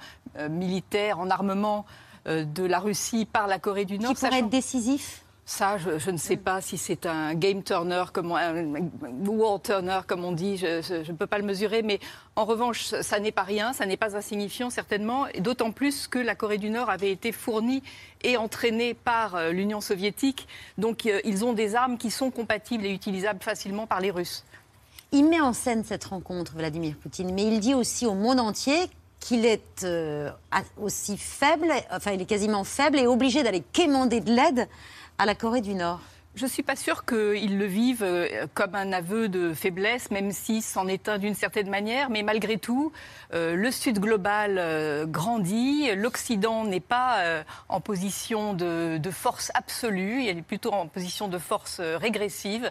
[0.48, 1.84] militaire en armement
[2.26, 4.14] de la Russie par la Corée du Nord.
[4.14, 5.22] Qui pourrait être décisif?
[5.48, 8.64] Ça, je, je ne sais pas si c'est un game turner, comme on- un
[9.28, 12.00] wall turner, comme on dit, je ne peux pas le mesurer, mais
[12.34, 16.34] en revanche, ça n'est pas rien, ça n'est pas insignifiant certainement, d'autant plus que la
[16.34, 17.84] Corée du Nord avait été fournie
[18.24, 22.84] et entraînée par euh, l'Union soviétique, donc euh, ils ont des armes qui sont compatibles
[22.84, 24.44] et utilisables facilement par les Russes.
[25.12, 28.90] Il met en scène cette rencontre, Vladimir Poutine, mais il dit aussi au monde entier
[29.20, 30.28] qu'il est euh,
[30.76, 34.68] aussi faible, enfin il est quasiment faible et obligé d'aller quémander de l'aide
[35.18, 36.00] à la Corée du Nord.
[36.36, 40.32] Je ne suis pas sûre qu'ils le vivent euh, comme un aveu de faiblesse, même
[40.32, 42.10] si c'en est un d'une certaine manière.
[42.10, 42.92] Mais malgré tout,
[43.32, 50.24] euh, le Sud global euh, grandit, l'Occident n'est pas en position de, de force absolue,
[50.24, 52.70] il est plutôt en position de force régressive.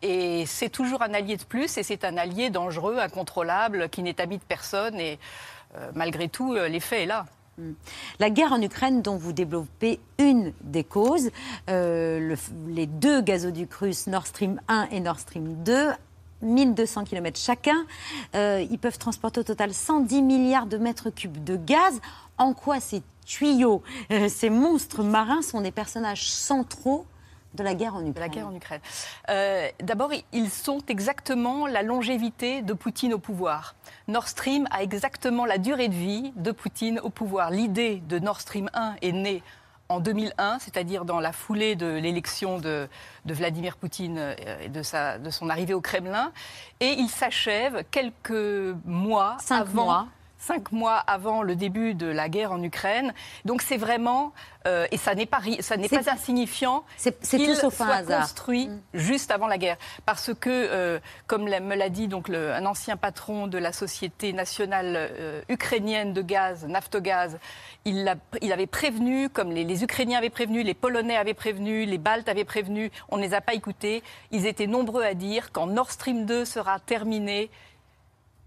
[0.00, 4.22] Et c'est toujours un allié de plus, et c'est un allié dangereux, incontrôlable, qui n'est
[4.22, 4.98] ami de personne.
[4.98, 5.18] Et
[5.94, 7.26] malgré tout, l'effet est là.
[8.18, 11.30] La guerre en Ukraine, dont vous développez une des causes,
[11.68, 12.36] euh, le-
[12.74, 15.90] les deux gazoducs russes Nord Stream 1 et Nord Stream 2,
[16.40, 17.84] 1200 km chacun,
[18.34, 22.00] euh, ils peuvent transporter au total 110 milliards de mètres cubes de gaz.
[22.38, 27.04] En quoi ces tuyaux, euh, ces monstres marins sont des personnages centraux
[27.54, 28.80] de la guerre en Ukraine De la guerre en Ukraine.
[29.28, 33.74] Euh, D'abord, ils sont exactement la longévité de Poutine au pouvoir.
[34.08, 37.50] Nord Stream a exactement la durée de vie de Poutine au pouvoir.
[37.50, 39.42] L'idée de Nord Stream 1 est née
[39.88, 42.88] en 2001, c'est-à-dire dans la foulée de l'élection de,
[43.26, 44.34] de Vladimir Poutine euh,
[44.64, 46.32] et de, sa- de son arrivée au Kremlin.
[46.80, 49.84] Et il s'achève quelques mois Cinq avant.
[49.84, 50.06] mois.
[50.44, 53.14] Cinq mois avant le début de la guerre en Ukraine.
[53.44, 54.32] Donc c'est vraiment,
[54.66, 57.94] euh, et ça n'est pas, ça n'est pas insignifiant, c'est qu'il tout sauf un soit
[57.94, 58.20] hasard.
[58.22, 59.76] construit juste avant la guerre.
[60.04, 64.32] Parce que, euh, comme me l'a dit donc le- un ancien patron de la société
[64.32, 67.38] nationale euh, ukrainienne de gaz, Naftogaz,
[67.84, 71.98] il, il avait prévenu, comme les, les Ukrainiens avaient prévenu, les Polonais avaient prévenu, les
[71.98, 74.02] Baltes avaient prévenu, on ne les a pas écoutés.
[74.32, 77.48] Ils étaient nombreux à dire quand Nord Stream 2 sera terminé,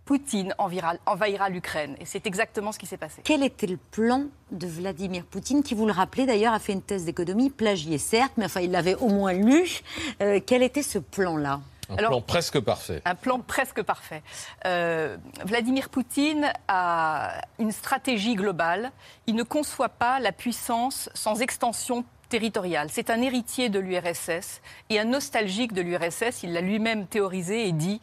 [0.05, 1.95] Poutine envahira, envahira l'Ukraine.
[1.99, 3.21] Et c'est exactement ce qui s'est passé.
[3.23, 6.81] Quel était le plan de Vladimir Poutine, qui, vous le rappelez d'ailleurs, a fait une
[6.83, 9.81] thèse d'économie, plagiée certes, mais enfin il l'avait au moins lu.
[10.21, 11.59] Euh, quel était ce plan-là?
[11.89, 13.01] Un Alors- plan presque parfait.
[13.05, 14.21] Un plan presque parfait.
[14.65, 18.91] Euh, Vladimir Poutine a une stratégie globale.
[19.27, 22.87] Il ne conçoit pas la puissance sans extension territoriale.
[22.91, 26.41] C'est un héritier de l'URSS et un nostalgique de l'URSS.
[26.41, 28.01] Il l'a lui-même théorisé et dit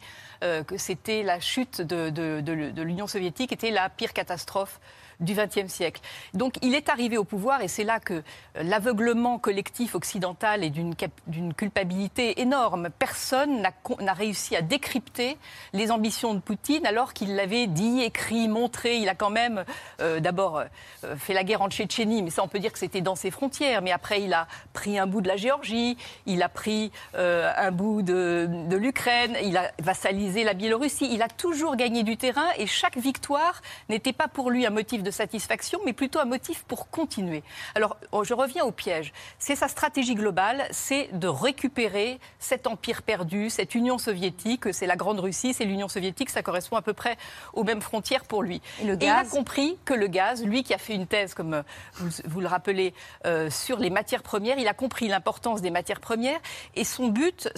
[0.67, 4.79] que c'était la chute de l'Union soviétique était la pire catastrophe
[5.23, 6.01] du XXe siècle.
[6.33, 8.21] Donc il est arrivé au pouvoir et c'est là que euh,
[8.63, 12.89] l'aveuglement collectif occidental est d'une culpabilité énorme.
[12.97, 13.61] Personne
[13.99, 15.37] n'a réussi à décrypter
[15.73, 18.97] les ambitions de Poutine alors qu'il l'avait dit, écrit, montré.
[18.97, 19.63] Il a quand même
[20.01, 23.01] euh, d'abord euh, fait la guerre en Tchétchénie, mais ça on peut dire que c'était
[23.01, 23.81] dans ses frontières.
[23.81, 28.01] Mais après il a pris un bout de la Géorgie, il a pris un bout
[28.01, 31.09] de, de l'Ukraine, il a vassalisé la Biélorussie.
[31.11, 35.03] Il a toujours gagné du terrain et chaque victoire n'était pas pour lui un motif
[35.03, 37.43] de satisfaction, mais plutôt un motif pour continuer.
[37.75, 39.13] Alors, oh, je reviens au piège.
[39.39, 44.73] C'est sa stratégie globale, c'est de récupérer cet empire perdu, cette Union soviétique.
[44.73, 47.17] C'est la Grande Russie, c'est l'Union soviétique, ça correspond à peu près
[47.53, 48.61] aux mêmes frontières pour lui.
[48.81, 51.33] Et le il a gaz compris que le gaz, lui qui a fait une thèse,
[51.33, 51.63] comme euh,
[51.95, 52.93] vous, vous le rappelez,
[53.25, 56.39] euh, sur les matières premières, il a compris l'importance des matières premières
[56.75, 57.49] et son but,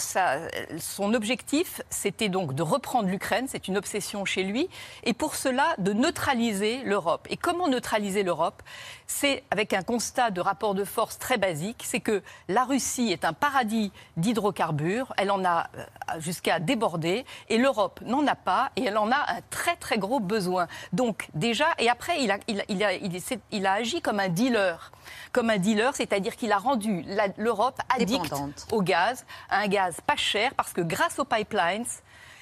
[0.77, 4.69] son objectif, c'était donc de reprendre l'Ukraine, c'est une obsession chez lui,
[5.03, 7.27] et pour cela de neutraliser l'Europe.
[7.35, 8.63] Et comment neutraliser l'Europe?
[9.07, 13.25] C'est avec un constat de rapport de force très basique, c'est que la Russie est
[13.25, 15.83] un paradis d'hydrocarbures, elle en a euh,
[16.19, 20.21] jusqu'à déborder, et l'Europe n'en a pas, et elle en a un très très gros
[20.21, 20.67] besoin.
[20.93, 24.01] Donc déjà, et après, il a, il a, il a, il est- il a agi
[24.01, 24.93] comme un dealer.
[25.33, 28.65] Comme un dealer, c'est-à-dire qu'il a rendu l'Europe addict Dépendante.
[28.71, 31.83] au gaz, à un gaz pas cher, parce que grâce aux pipelines,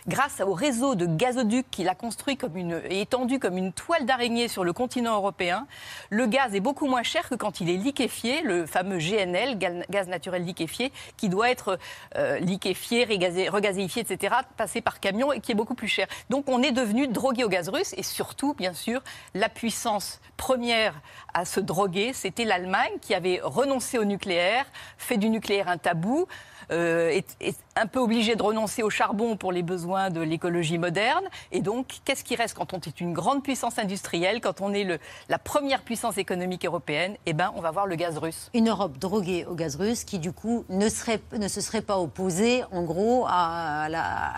[0.08, 4.06] grâce au réseau de gazoducs qu'il a construit comme une, et étendu comme une toile
[4.06, 5.68] d'araignée sur le continent européen,
[6.10, 9.58] le gaz est beaucoup moins cher que quand il est liquéfié, le fameux GNL,
[9.90, 11.80] gaz naturel liquéfié, qui doit être
[12.18, 13.06] euh, liquéfié,
[13.50, 16.08] regazéifié, etc., passé par camion et qui est beaucoup plus cher.
[16.30, 19.02] Donc on est devenu drogué au gaz russe et surtout, bien sûr,
[19.34, 20.94] la puissance première
[21.34, 24.66] à se droguer, c'était l'Allemagne qui avait renoncé au nucléaire,
[24.98, 26.28] fait du nucléaire un tabou,
[26.70, 30.78] euh, est, est un peu obligé de renoncer au charbon pour les besoins de l'écologie
[30.78, 31.24] moderne.
[31.54, 34.84] Et donc, qu'est-ce qui reste quand on est une grande puissance industrielle, quand on est
[34.84, 37.16] le, la première puissance économique européenne?
[37.26, 38.50] Eh ben, on va voir le gaz russe.
[38.54, 42.00] Une Europe droguée au gaz russe qui, du coup, ne, serait, ne se serait pas
[42.00, 43.88] opposée, en gros, à,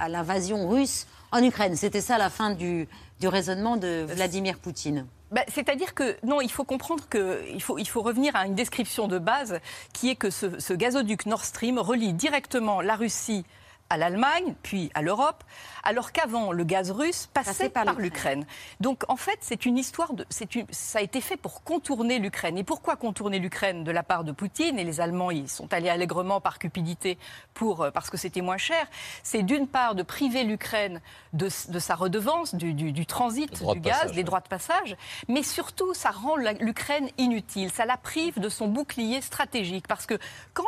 [0.08, 1.76] l'invasion russe en Ukraine.
[1.76, 2.88] C'était ça la fin du,
[3.20, 5.08] du raisonnement de Vladimir Poutine.
[5.32, 9.08] Bah, C'est-à-dire que, non, il faut comprendre qu'il faut, il faut revenir à une description
[9.08, 9.60] de base
[9.94, 13.46] qui est que ce, ce gazoduc Nord Stream relie directement la Russie
[13.90, 15.44] à l'Allemagne, puis à l'Europe,
[15.84, 18.46] alors qu'avant, le gaz russe passait par par, l'Ukraine.
[18.80, 20.26] Donc en fait, c'est une histoire de.
[20.30, 22.58] c'est une- ça a été fait pour contourner l'Ukraine.
[22.58, 24.80] Et pourquoi contourner l'Ukraine de la part de Poutine?
[24.80, 27.20] Et les Allemands, ils sont allés allègrement par cupidité
[27.54, 28.88] pour, euh, parce que c'était moins cher.
[29.22, 31.00] C'est d'une part de priver l'Ukraine
[31.34, 34.24] de, de sa redevance, du, du- du transit du de gaz, passage, des ouais.
[34.24, 37.70] droits de passage, mais surtout, ça rend l'Ukraine inutile.
[37.72, 39.88] Ça la prive de son bouclier stratégique.
[39.88, 40.16] Parce que
[40.56, 40.66] quand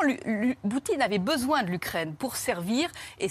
[0.69, 2.89] Poutine avait besoin de l'Ukraine pour servir,
[3.20, 3.30] et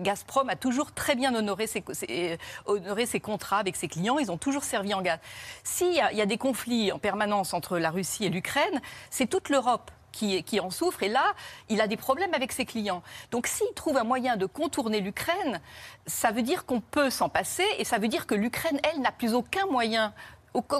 [0.00, 4.30] Gazprom a toujours très bien honoré ses, ses- honoré ses contrats avec ses clients, ils
[4.30, 5.18] ont toujours servi en gaz.
[5.64, 9.48] S'il y, y a des conflits en permanence entre la Russie et l'Ukraine, c'est toute
[9.48, 9.90] l'Europe.
[10.10, 11.02] Qui, qui en souffre.
[11.04, 11.34] Et là,
[11.68, 13.02] il a des problèmes avec ses clients.
[13.30, 15.60] Donc s'il trouve un moyen de contourner l'Ukraine,
[16.06, 19.12] ça veut dire qu'on peut s'en passer et ça veut dire que l'Ukraine, elle, n'a
[19.12, 20.12] plus aucun moyen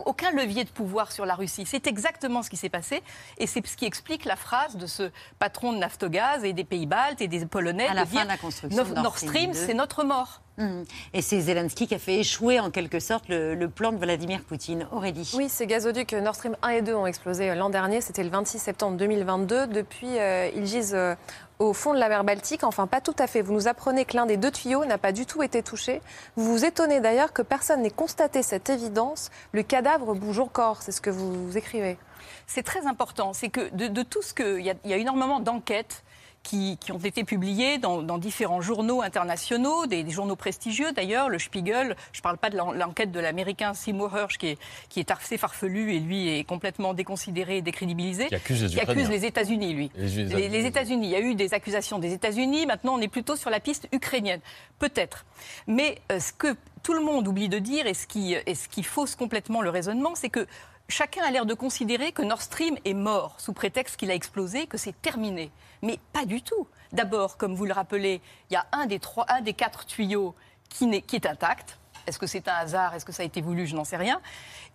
[0.06, 1.64] aucun levier de pouvoir sur la Russie.
[1.66, 3.02] C'est exactement ce qui s'est passé
[3.38, 6.86] et c'est ce qui explique la phrase de ce patron de Naftogaz et des pays
[6.86, 9.18] baltes et des Polonais À la de fin dire de la construction de Nord, Nord
[9.18, 9.58] Stream Stream, 2.
[9.66, 10.42] c'est notre mort.
[10.58, 10.84] Hum.
[11.14, 14.40] Et c'est Zelensky qui a fait échouer en quelque sorte le, le plan de Vladimir
[14.42, 14.86] Poutine.
[14.92, 15.30] Aurélie.
[15.36, 18.30] Oui, ces gazoducs Nord Stream 1 et 2 ont explosé euh, l'an dernier, c'était le
[18.30, 19.68] 26 septembre 2022.
[19.68, 21.14] Depuis, euh, ils gisent euh,
[21.60, 22.64] au fond de la mer Baltique.
[22.64, 23.40] Enfin, pas tout à fait.
[23.40, 26.00] Vous nous apprenez que l'un des deux tuyaux n'a pas du tout été touché.
[26.36, 29.30] Vous vous étonnez d'ailleurs que personne n'ait constaté cette évidence.
[29.52, 31.98] Le cadavre bouge encore, c'est ce que vous écrivez.
[32.46, 33.32] C'est très important.
[33.32, 34.58] C'est que de, de tout ce que.
[34.58, 36.02] Il y, a- il y a énormément d'enquêtes.
[36.48, 41.28] Qui, qui ont été publiées dans, dans différents journaux internationaux, des, des journaux prestigieux d'ailleurs,
[41.28, 41.94] le Spiegel.
[42.12, 44.58] Je ne parle pas de l'en- l'enquête de l'américain Seymour Hersh qui est,
[44.88, 48.28] qui est assez farfelu et lui est complètement déconsidéré et décrédibilisé.
[48.28, 49.10] Qui accuse les Qui accuse Ukrainiens.
[49.10, 49.90] les États-Unis, lui.
[49.94, 51.08] Les les États-Unis.
[51.08, 52.64] Il y a eu des accusations des États-Unis.
[52.64, 54.40] Maintenant, on est plutôt sur la piste ukrainienne.
[54.78, 55.26] Peut-être.
[55.66, 58.68] Mais euh, ce que tout le monde oublie de dire et ce qui, et ce
[58.70, 60.46] qui fausse complètement le raisonnement, c'est que
[60.88, 64.66] chacun a l'air de considérer que Nord Stream est mort sous prétexte qu'il a explosé,
[64.66, 65.50] que c'est terminé.
[65.82, 66.66] Mais pas du tout.
[66.92, 68.20] D'abord, comme vous le rappelez,
[68.50, 70.34] il y a un des, quatre tuyaux
[70.70, 71.78] qui est intact.
[72.06, 72.94] Est-ce que c'est un hasard?
[72.94, 73.66] Est-ce que ça a été voulu?
[73.66, 74.20] Je n'en sais rien.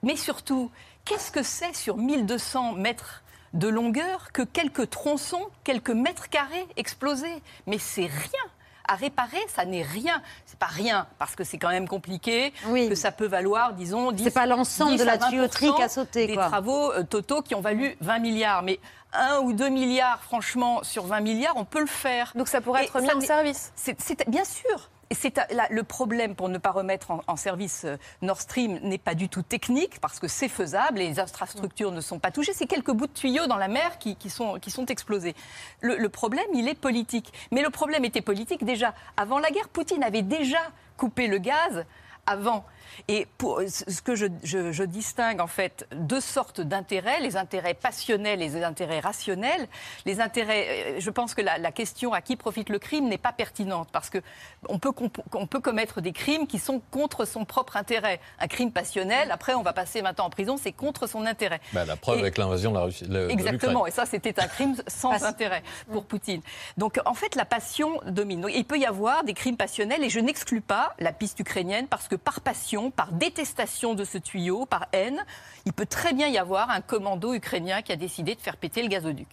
[0.03, 0.69] Mais surtout,
[1.03, 3.23] qu'est-ce que c'est sur 1200 mètres
[3.53, 7.41] de longueur que quelques tronçons, quelques mètres carrés explosés?
[7.65, 8.51] Mais c'est rien
[8.87, 10.21] à réparer, ça n'est rien.
[10.45, 12.53] C'est pas rien, parce que c'est quand même compliqué,
[12.89, 15.73] que ça peut valoir, disons, 10 C'est pas l'ensemble 10 de la à 20% tuyauterie
[15.75, 16.47] qui a sauté, Des quoi.
[16.47, 18.63] travaux euh, totaux qui ont valu 20 milliards.
[18.63, 18.79] Mais
[19.13, 22.31] 1 ou 2 milliards, franchement, sur 20 milliards, on peut le faire.
[22.35, 24.89] Donc ça pourrait être Et mis ça en service c'est, c'est- bien sûr.
[25.13, 29.29] C'est le problème pour ne pas remettre en, service euh, Nord Stream n'est pas du
[29.29, 32.53] tout technique parce que c'est faisable les infrastructures ne sont pas touchées.
[32.53, 35.35] C'est quelques bouts de tuyaux dans la mer qui, sont, qui sont explosés.
[35.81, 37.33] Le problème, il est politique.
[37.51, 38.93] Mais le problème était politique déjà.
[39.17, 40.59] Avant la guerre, Poutine avait déjà
[40.97, 41.85] coupé le gaz
[42.25, 42.65] avant.
[43.07, 47.73] Et pour, ce que je, je- je distingue en fait deux sortes d'intérêts, les intérêts
[47.73, 49.67] passionnels et les intérêts rationnels.
[50.05, 53.17] Les intérêts, euh, je pense que la, la question à qui profite le crime n'est
[53.17, 54.19] pas pertinente parce que
[54.69, 54.91] on peut,
[55.33, 58.19] on peut commettre des crimes qui sont contre son propre intérêt.
[58.39, 61.61] Un crime passionnel, après on va passer 20 ans en prison, c'est contre son intérêt.
[61.73, 63.05] Bah, la preuve Et- avec l'invasion de la Russie.
[63.29, 66.41] Exactement, et ça c'était un crime sans intérêt pour Poutine.
[66.77, 68.41] Donc en fait la passion domine.
[68.41, 71.87] Donc, il peut y avoir des crimes passionnels et je n'exclus pas la piste ukrainienne
[71.87, 75.23] parce que par passion, par détestation de ce tuyau, par haine,
[75.65, 78.81] il peut très bien y avoir un commando ukrainien qui a décidé de faire péter
[78.81, 79.27] le gazoduc.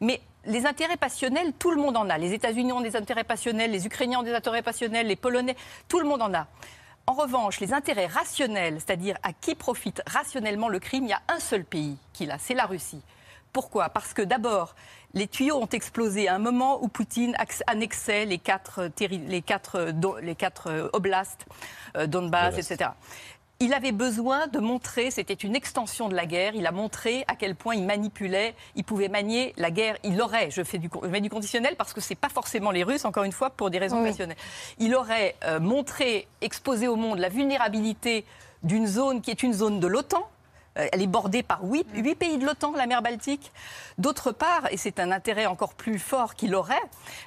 [0.00, 2.18] Mais les intérêts passionnels, tout le monde en a.
[2.18, 5.56] Les États-Unis ont des intérêts passionnels, les Ukrainiens ont des intérêts passionnels, les Polonais,
[5.88, 6.46] tout le monde en a.
[7.06, 11.22] En revanche, les intérêts rationnels, c'est-à-dire à qui profite rationnellement le crime, il y a
[11.28, 13.02] un seul pays qui l'a, c'est la Russie.
[13.52, 13.88] Pourquoi?
[13.88, 14.74] Parce que d'abord,
[15.14, 17.34] les tuyaux ont explosé à un moment où Poutine
[17.66, 21.46] annexait les quatre, terri- les quatre, euh, do- les quatre oblasts,
[21.96, 22.70] euh, Donbass, Donbass.
[22.70, 22.90] etc.
[23.62, 27.36] Il avait besoin de montrer, c'était une extension de la guerre, il a montré à
[27.36, 31.08] quel point il manipulait, il pouvait manier la guerre, il aurait, je fais du, je
[31.08, 33.78] mets du conditionnel parce que c'est pas forcément les Russes, encore une fois, pour des
[33.78, 34.08] raisons Oui.
[34.08, 34.38] passionnelles.
[34.78, 38.24] Il aurait euh, montré, exposé au monde la vulnérabilité
[38.62, 40.26] d'une zone qui est une zone de l'OTAN,
[40.74, 43.52] Elle est bordée par huit, huit pays de l'OTAN, la mer Baltique.
[43.98, 46.80] D'autre part, et c'est un intérêt encore plus fort qu'il aurait,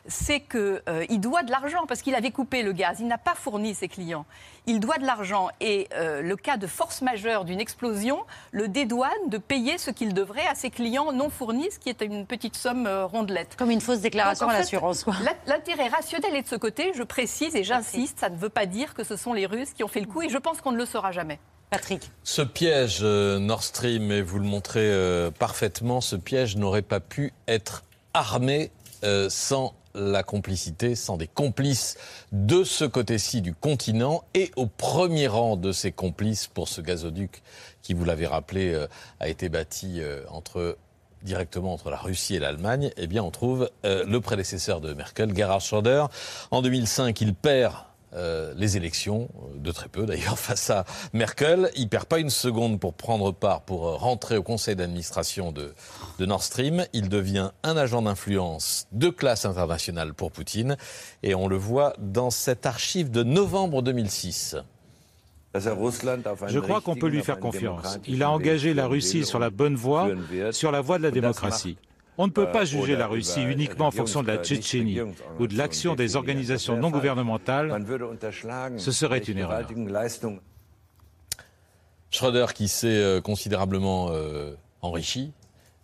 [0.07, 2.97] c'est qu'il doit de l'argent parce qu'il avait coupé le gaz.
[2.99, 4.25] Il n'a pas fourni ses clients.
[4.65, 9.11] Il doit de l'argent et euh, le cas de force majeure d'une explosion le dédouane
[9.27, 12.55] de payer ce qu'il devrait à ses clients non fournis, ce qui est une petite
[12.55, 13.55] somme euh, rondelette.
[13.57, 15.05] Comme une fausse déclaration Donc, en à l'assurance.
[15.47, 18.93] L'intérêt rationnel est de ce côté, je précise et j'insiste, ça ne veut pas dire
[18.93, 20.77] que ce sont les Russes qui ont fait le coup et je pense qu'on ne
[20.77, 21.39] le saura jamais.
[22.23, 26.99] Ce piège euh, Nord Stream, et vous le montrez euh, parfaitement, ce piège n'aurait pas
[26.99, 27.83] pu être
[28.13, 28.71] armé
[29.03, 31.97] euh, sans la complicité, sans des complices
[32.31, 37.43] de ce côté-ci du continent et au premier rang de ces complices pour ce gazoduc
[37.83, 38.87] qui, vous l'avez rappelé,
[39.19, 40.01] a été bâti
[41.21, 45.61] directement entre la Russie et l'Allemagne, eh bien, on trouve le prédécesseur de Merkel, Gerhard
[45.61, 46.05] Schröder.
[46.49, 47.75] En 2005, il perd
[48.15, 51.71] euh, les élections, euh, de très peu d'ailleurs, face à Merkel.
[51.75, 55.73] Il perd pas une seconde pour prendre part, pour euh, rentrer au conseil d'administration de,
[56.19, 56.85] de Nord Stream.
[56.93, 60.77] Il devient un agent d'influence de classe internationale pour Poutine.
[61.23, 64.57] Et on le voit dans cette archive de novembre 2006.
[65.55, 67.99] Je crois qu'on peut lui faire confiance.
[68.07, 70.09] Il a engagé la Russie sur la bonne voie,
[70.51, 71.77] sur la voie de la démocratie.
[72.17, 74.99] On ne peut pas juger la Russie uniquement en fonction de la Tchétchénie
[75.39, 77.71] ou de l'action des organisations non gouvernementales.
[78.77, 79.67] Ce serait une erreur.
[82.11, 85.33] Schröder qui s'est euh, considérablement euh, enrichi,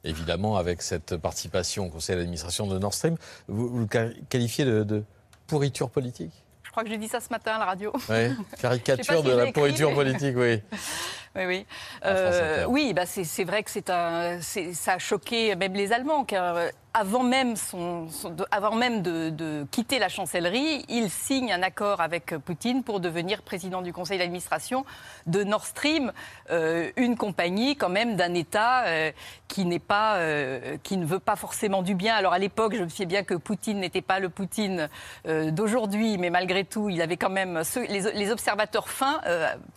[0.03, 3.15] évidemment, avec cette participation au conseil d'administration de Nord Stream.
[3.47, 5.03] Vous, vous le qual- qualifiez de, de
[5.47, 6.31] pourriture politique?
[6.61, 7.91] Je crois que j'ai dit ça ce matin à la radio.
[8.61, 10.61] Caricature si de la pourriture mais- politique, oui.
[11.39, 11.65] Oui, oui.
[12.05, 16.57] Euh, oui, bah c'est vrai que c'est un, ça a choqué même les Allemands, car
[16.57, 21.53] euh, avant même, son, son- de, avant même de, de quitter la chancellerie, il signe
[21.53, 24.85] un accord avec Poutine pour devenir président du conseil d'administration
[25.27, 26.11] de Nord Stream,
[26.49, 29.11] euh, une compagnie quand même d'un État euh,
[29.47, 32.15] qui n'est pas, euh, qui ne veut pas forcément du bien.
[32.15, 34.89] Alors à l'époque, je me souviens bien que Poutine n'était pas le Poutine
[35.25, 39.21] d'aujourd'hui, mais malgré tout, il avait quand même ceux- les, les observateurs fins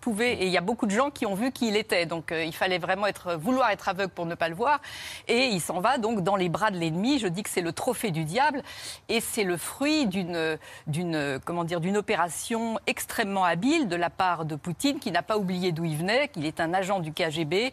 [0.00, 2.06] pouvaient, et il y a beaucoup de gens qui ont vu qui il était.
[2.06, 4.80] Donc euh, il fallait vraiment être, vouloir être aveugle pour ne pas le voir.
[5.28, 7.18] Et il s'en va donc dans les bras de l'ennemi.
[7.18, 8.62] Je dis que c'est le trophée du diable,
[9.08, 14.44] et c'est le fruit d'une, d'une, comment dire, d'une opération extrêmement habile de la part
[14.44, 17.72] de Poutine, qui n'a pas oublié d'où il venait, qu'il est un agent du KGB.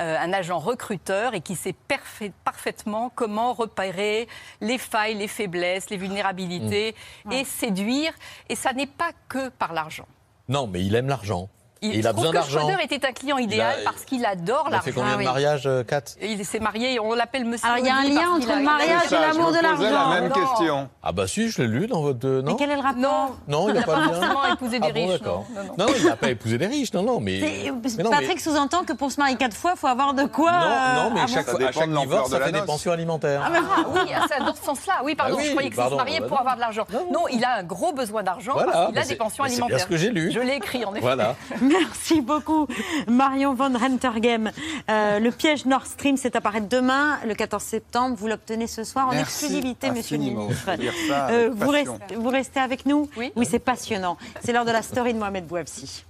[0.00, 4.28] euh, un agent recruteur et qui sait parfait- parfaitement comment repérer
[4.60, 6.94] les failles, les faiblesses, les vulnérabilités
[7.32, 8.12] et séduire.
[8.48, 10.06] Et ça n'est pas que par l'argent.
[10.48, 11.48] Non, mais il aime l'argent.
[11.82, 12.60] Il, a besoin d'argent.
[12.60, 15.02] Schröder était un client idéal Il a- parce qu'il adore Il a fait l'argent.
[15.12, 17.66] combien de mariages, euh, Kat Il s'est marié, on l'appelle Monsieur.
[17.68, 20.64] Alors, il y a un lien entre le mariage et l'amour de l'argent.
[20.66, 20.88] Non.
[21.02, 22.26] Ah bah si, je l'ai lu dans votre...
[22.26, 24.06] euh, Non Mais quel est le rapport Non, il n'a Il n'a pas pas le
[24.06, 24.12] lien.
[24.20, 25.20] forcément épousé des Ah bon, riches.
[25.22, 25.74] non, non, non.
[25.78, 27.40] Non, non, il n'a pas épousé des riches, non, non, mais...
[27.40, 30.14] C'est- mais non, mais- Patrick sous-entend que pour se marier quatre fois, il faut avoir
[30.14, 30.50] de quoi.
[30.50, 31.34] Non, euh, non, mais avancer.
[31.34, 33.42] chaque, fois- à chaque divorce, ça fait des pensions alimentaires.
[33.46, 34.94] Ah, mais- ah, oui, ah, c'est dans ce sens-là.
[35.04, 36.40] Oui, pardon, je croyais que se marier bah pour non.
[36.40, 36.84] avoir de l'argent.
[37.12, 39.44] Non, il a un gros besoin d'argent Voilà, parce qu'il bah a des c'est- pensions
[39.44, 39.84] bah c'est bien alimentaires.
[39.86, 40.30] ce que j'ai lu.
[40.32, 41.00] Je l'ai écrit, en effet.
[41.00, 41.36] Voilà.
[41.68, 42.66] Merci beaucoup,
[43.06, 44.50] Marion von Rentergem.
[44.90, 48.16] Euh, le piège Nord Stream, c'est apparaître demain, le 14 septembre.
[48.18, 50.70] Vous l'obtenez ce soir en Merci exclusivité, monsieur le ministre.
[51.30, 54.16] Euh, vous, restez, vous restez avec nous Oui, c'est passionnant.
[54.42, 56.04] C'est l'heure de la story de Mohamed Bouafsi.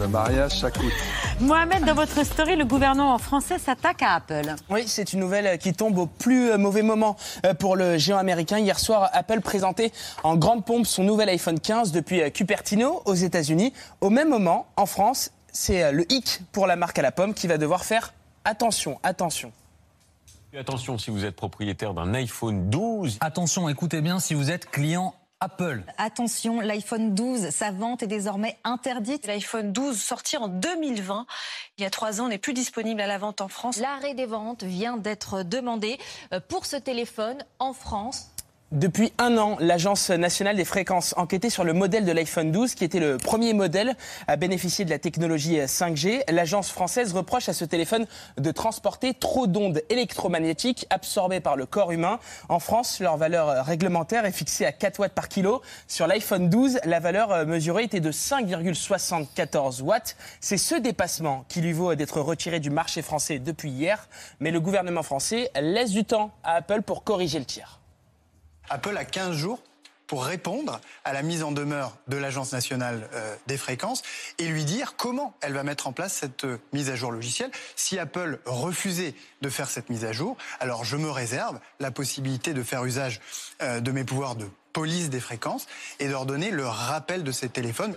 [0.00, 0.92] Le mariage, ça coûte.
[1.40, 4.54] Mohamed, dans votre story, le gouvernement français s'attaque à Apple.
[4.68, 7.16] Oui, c'est une nouvelle qui tombe au plus euh, mauvais moment
[7.46, 8.58] euh, pour le géant américain.
[8.58, 9.92] Hier soir, Apple présentait
[10.24, 13.72] en grande pompe son nouvel iPhone 15 depuis euh, Cupertino aux États-Unis.
[14.00, 17.46] Au même moment, en France, c'est le hic pour la marque à la pomme qui
[17.46, 18.12] va devoir faire
[18.44, 19.52] attention, attention.
[20.58, 23.18] Attention si vous êtes propriétaire d'un iPhone 12.
[23.20, 25.82] Attention, écoutez bien si vous êtes client Apple.
[25.98, 29.26] Attention, l'iPhone 12, sa vente est désormais interdite.
[29.26, 31.26] L'iPhone 12, sorti en 2020,
[31.76, 33.78] il y a trois ans, n'est plus disponible à la vente en France.
[33.78, 35.98] L'arrêt des ventes vient d'être demandé
[36.32, 38.33] euh, pour ce téléphone en France.
[38.74, 42.82] Depuis un an, l'Agence nationale des fréquences enquêtait sur le modèle de l'iPhone 12, qui
[42.82, 43.94] était le premier modèle
[44.26, 46.28] à bénéficier de la technologie 5G.
[46.28, 48.04] L'agence française reproche à ce téléphone
[48.36, 52.18] de transporter trop d'ondes électromagnétiques absorbées par le corps humain.
[52.48, 55.62] En France, leur valeur réglementaire est fixée à 4 watts par kilo.
[55.86, 60.16] Sur l'iPhone 12, la valeur mesurée était de 5,74 watts.
[60.40, 64.08] C'est ce dépassement qui lui vaut d'être retiré du marché français depuis hier.
[64.40, 67.78] Mais le gouvernement français laisse du temps à Apple pour corriger le tir.
[68.70, 69.62] Apple a 15 jours
[70.06, 74.02] pour répondre à la mise en demeure de l'Agence nationale euh, des fréquences
[74.38, 77.50] et lui dire comment elle va mettre en place cette euh, mise à jour logicielle.
[77.76, 82.52] Si Apple refusait de faire cette mise à jour, alors je me réserve la possibilité
[82.52, 83.20] de faire usage
[83.62, 85.66] euh, de mes pouvoirs de police des fréquences
[86.00, 87.94] et leur donner le rappel de ces téléphones.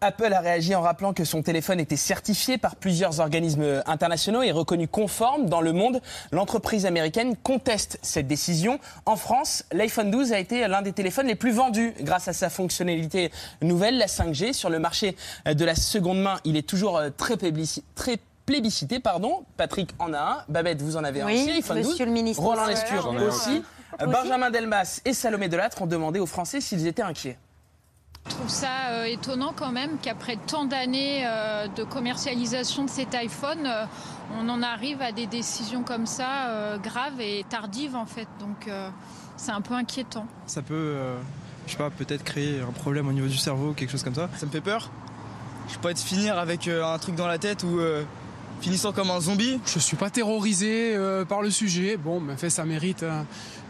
[0.00, 4.52] Apple a réagi en rappelant que son téléphone était certifié par plusieurs organismes internationaux et
[4.52, 6.00] reconnu conforme dans le monde.
[6.30, 8.78] L'entreprise américaine conteste cette décision.
[9.04, 12.48] En France, l'iPhone 12 a été l'un des téléphones les plus vendus grâce à sa
[12.50, 14.52] fonctionnalité nouvelle, la 5G.
[14.52, 17.36] Sur le marché de la seconde main, il est toujours euh, très
[18.46, 19.44] plébiscité, pardon.
[19.56, 20.44] Patrick en a un.
[20.48, 21.88] Babette, vous en avez un Oui, aussi, iPhone 12.
[21.88, 22.42] monsieur le ministre.
[22.42, 23.62] Roland Lescure aussi.
[23.98, 27.38] Benjamin Delmas et Salomé Delattre ont demandé aux Français s'ils étaient inquiets.
[28.28, 33.14] Je trouve ça euh, étonnant quand même qu'après tant d'années euh, de commercialisation de cet
[33.14, 33.84] iPhone, euh,
[34.40, 38.26] on en arrive à des décisions comme ça euh, graves et tardives en fait.
[38.40, 38.90] Donc euh,
[39.36, 40.26] c'est un peu inquiétant.
[40.46, 41.16] Ça peut, euh,
[41.66, 44.28] je sais pas, peut-être créer un problème au niveau du cerveau, quelque chose comme ça.
[44.36, 44.90] Ça me fait peur.
[45.68, 48.02] Je vais pas être finir avec euh, un truc dans la tête ou euh,
[48.60, 49.58] finissant comme un zombie.
[49.66, 51.96] Je suis pas terrorisé euh, par le sujet.
[51.96, 53.22] Bon, mais en fait, ça mérite euh,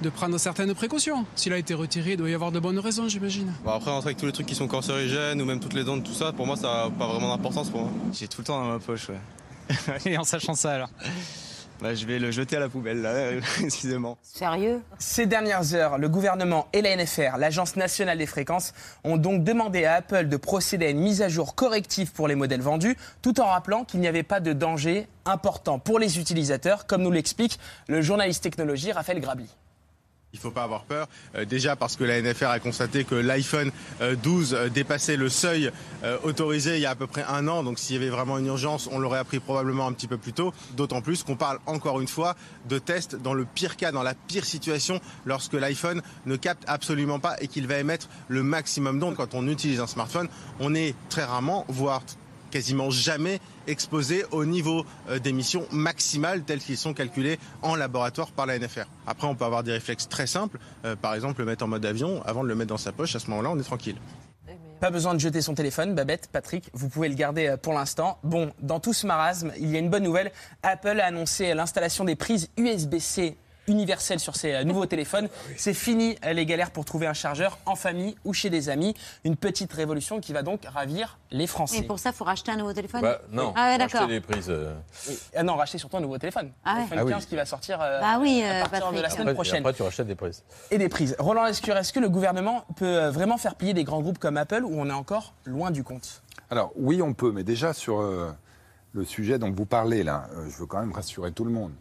[0.03, 1.25] de prendre certaines précautions.
[1.35, 3.53] S'il a été retiré, il doit y avoir de bonnes raisons, j'imagine.
[3.65, 6.03] Bon, après, rentrer avec tous les trucs qui sont cancérigènes ou même toutes les ondes,
[6.03, 7.91] tout ça, pour moi, ça n'a pas vraiment d'importance pour moi.
[8.13, 9.21] J'ai tout le temps dans ma poche, ouais.
[10.07, 10.91] Et en sachant ça alors?
[11.81, 14.19] Bah, je vais le jeter à la poubelle, là, précisément.
[14.23, 14.81] Sérieux?
[14.99, 18.73] Ces dernières heures, le gouvernement et la NFR, l'Agence nationale des fréquences,
[19.05, 22.35] ont donc demandé à Apple de procéder à une mise à jour corrective pour les
[22.35, 26.87] modèles vendus, tout en rappelant qu'il n'y avait pas de danger important pour les utilisateurs,
[26.87, 27.59] comme nous l'explique
[27.89, 29.49] le journaliste technologie Raphaël Grabli.
[30.37, 33.15] Il ne faut pas avoir peur, euh, déjà parce que la NFR a constaté que
[33.15, 33.71] l'iPhone
[34.03, 35.71] euh, 12 euh, dépassait le seuil
[36.05, 38.37] euh, autorisé il y a à peu près un an, donc s'il y avait vraiment
[38.37, 41.59] une urgence, on l'aurait appris probablement un petit peu plus tôt, d'autant plus qu'on parle
[41.65, 42.37] encore une fois
[42.69, 47.19] de tests dans le pire cas, dans la pire situation, lorsque l'iPhone ne capte absolument
[47.19, 49.17] pas et qu'il va émettre le maximum d'ondes.
[49.17, 50.29] Quand on utilise un smartphone,
[50.61, 52.03] on est très rarement, voire
[52.57, 58.47] quasiment jamais exposé au niveau euh, d'émissions maximales tels qu'ils sont calculés en laboratoire par
[58.47, 58.87] la NFR.
[59.07, 61.85] Après, on peut avoir des réflexes très simples, euh, par exemple le mettre en mode
[61.85, 63.15] avion avant de le mettre dans sa poche.
[63.15, 63.97] À ce moment-là, on est tranquille.
[64.81, 68.19] Pas besoin de jeter son téléphone, Babette, Patrick, vous pouvez le garder euh, pour l'instant.
[68.25, 70.33] Bon, dans tout ce marasme, il y a une bonne nouvelle.
[70.63, 73.37] Apple a annoncé l'installation des prises USB-C
[73.69, 75.29] universelles sur ses euh, nouveaux téléphones.
[75.57, 78.95] C'est fini euh, les galères pour trouver un chargeur en famille ou chez des amis.
[79.25, 81.79] Une petite révolution qui va donc ravir les Français.
[81.79, 84.09] Et pour ça, il faut racheter un nouveau téléphone Bah, non, Ah ouais, acheter d'accord.
[84.09, 84.51] des prises.
[84.51, 84.75] euh.
[85.35, 86.51] Ah non, racheter surtout un nouveau téléphone.
[86.65, 86.81] Ah ouais.
[86.83, 87.13] L'iPhone Ah oui.
[87.13, 89.61] 15 qui va sortir euh, Bah oui, à partir de la semaine après, prochaine.
[89.61, 90.45] après, tu rachètes des prises.
[90.71, 91.17] Et des prises.
[91.19, 94.63] Roland Lescure, est-ce que le gouvernement peut vraiment faire plier des grands groupes comme Apple
[94.65, 96.23] ou on est encore loin du compte?
[96.51, 98.31] Alors oui, on peut, mais déjà sur euh,
[98.93, 101.73] le sujet dont vous parlez là, je veux quand même rassurer tout le monde.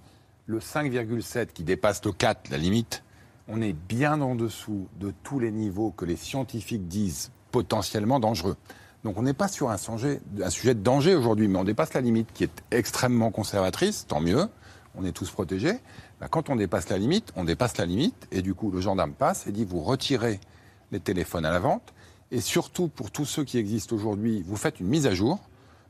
[0.47, 3.03] Le 5,7 qui dépasse le 4, la limite,
[3.47, 8.55] on est bien en dessous de tous les niveaux que les scientifiques disent potentiellement dangereux.
[9.03, 12.31] Donc on n'est pas sur un sujet, de danger aujourd'hui, mais on dépasse la limite
[12.31, 14.47] qui est extrêmement conservatrice, tant mieux,
[14.93, 15.79] on est tous protégés.
[16.19, 19.13] Ben, quand on dépasse la limite, on dépasse la limite, et du coup le gendarme
[19.13, 20.39] passe et dit vous retirez
[20.91, 21.95] les téléphones à la vente,
[22.29, 25.39] et surtout pour tous ceux qui existent aujourd'hui, vous faites une mise à jour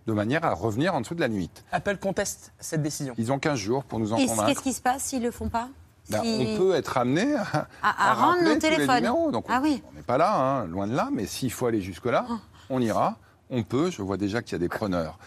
[0.08, 1.64] de manière à revenir en dessous de la limite.
[1.72, 3.14] Apple conteste cette décision.
[3.18, 4.50] Ils ont 15 jours pour nous en Et convaincre.
[4.50, 5.70] qu'est-ce qui se passe s'ils le font pas
[6.10, 8.96] Ben, Si- On peut être amené à, à, à rendre nos téléphones.
[8.98, 9.32] numéros.
[9.32, 9.82] Donc, ah oui.
[9.90, 12.28] on n'est pas là, hein, loin de là, mais s'il faut aller jusque-là,
[12.70, 13.18] on ira,
[13.50, 15.18] on peut, je vois déjà qu'il y a des preneurs.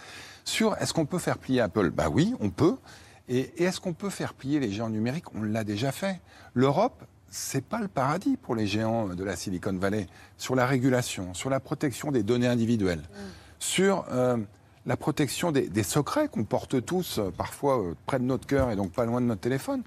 [0.45, 1.91] Sur est-ce qu'on peut faire plier Apple?
[1.91, 2.77] Bah oui, on peut.
[3.29, 5.35] Et, et est-ce qu'on peut faire plier les géants numériques?
[5.35, 6.21] On l'a déjà fait.
[6.55, 10.07] L'Europe, c'est pas le paradis pour les géants de la Silicon Valley
[10.39, 13.03] sur la régulation, sur la protection des données individuelles,
[13.59, 14.39] sur euh,
[14.89, 18.71] la protection des, des secrets qu'on porte tous euh, parfois euh, près de notre cœur
[18.71, 19.83] et donc pas loin de notre téléphone.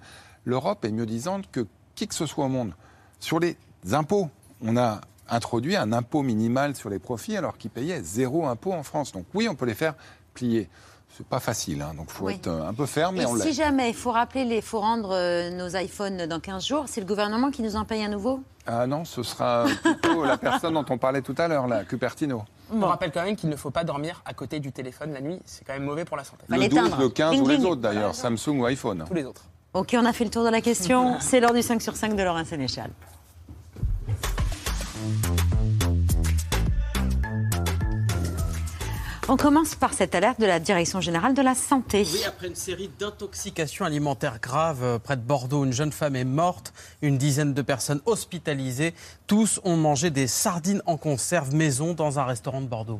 [0.46, 2.74] L'Europe est mieux disante que qui que ce soit au monde.
[3.20, 3.58] Sur les
[3.92, 4.30] impôts,
[4.64, 8.84] on a introduit un impôt minimal sur les profits alors qu'ils payaient zéro impôt en
[8.84, 9.12] France.
[9.12, 9.96] Donc oui, on peut les faire
[10.36, 10.70] plier.
[11.18, 12.36] C'est pas facile, hein, donc faut Oui.
[12.36, 15.10] être euh, un peu ferme, Et on si jamais il faut rappeler, il faut rendre
[15.14, 18.42] euh, nos iPhones dans 15 jours, c'est le gouvernement qui nous en paye un nouveau?
[18.66, 22.46] Ah non, ce sera plutôt la personne dont on parlait tout à l'heure, là, Cupertino.
[22.74, 25.40] On rappelle quand même qu'il ne faut pas dormir à côté du téléphone la nuit,
[25.46, 26.46] c'est quand même mauvais pour la santé.
[26.48, 29.06] Le 12, le 15 ou les autres d'ailleurs, Samsung ou iPhone.
[29.08, 29.44] Tous les autres.
[29.74, 31.18] Ok, on a fait le tour de la question.
[31.20, 32.92] C'est l'heure du 5 sur 5 de Laurent Sénéchal.
[39.28, 42.06] On commence par cette alerte de la Direction générale de la santé.
[42.12, 46.26] Oui, après une série d'intoxications alimentaires graves euh, près de Bordeaux, une jeune femme est
[46.26, 48.94] morte, une dizaine de personnes hospitalisées.
[49.28, 53.00] Tous ont mangé des sardines en conserve maison dans un restaurant de Bordeaux.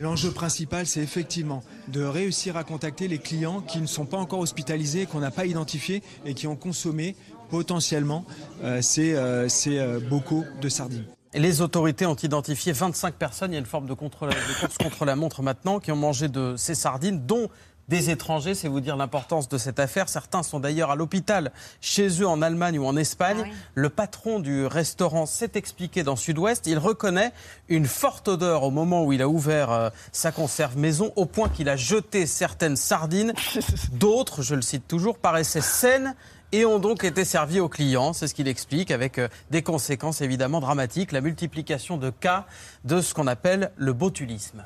[0.00, 4.38] L'enjeu principal, c'est effectivement de réussir à contacter les clients qui ne sont pas encore
[4.38, 7.16] hospitalisés, qu'on n'a pas identifiés et qui ont consommé
[7.50, 8.24] potentiellement
[8.62, 11.04] euh, ces, euh, ces euh, bocaux de sardines.
[11.34, 14.78] Les autorités ont identifié 25 personnes, il y a une forme de, contrôle, de course
[14.78, 17.48] contre la montre maintenant, qui ont mangé de ces sardines, dont
[17.88, 20.08] des étrangers, c'est vous dire l'importance de cette affaire.
[20.08, 23.50] Certains sont d'ailleurs à l'hôpital, chez eux en Allemagne ou en Espagne.
[23.74, 26.66] Le patron du restaurant s'est expliqué dans Sud-Ouest.
[26.66, 27.32] Il reconnaît
[27.68, 31.48] une forte odeur au moment où il a ouvert euh, sa conserve maison, au point
[31.48, 33.32] qu'il a jeté certaines sardines.
[33.92, 36.14] D'autres, je le cite toujours, paraissaient saines
[36.52, 38.12] et ont donc été servis aux clients.
[38.12, 42.46] C'est ce qu'il explique, avec euh, des conséquences évidemment dramatiques, la multiplication de cas
[42.84, 44.64] de ce qu'on appelle le botulisme.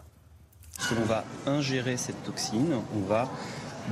[0.78, 3.28] Si l'on va ingérer cette toxine, on va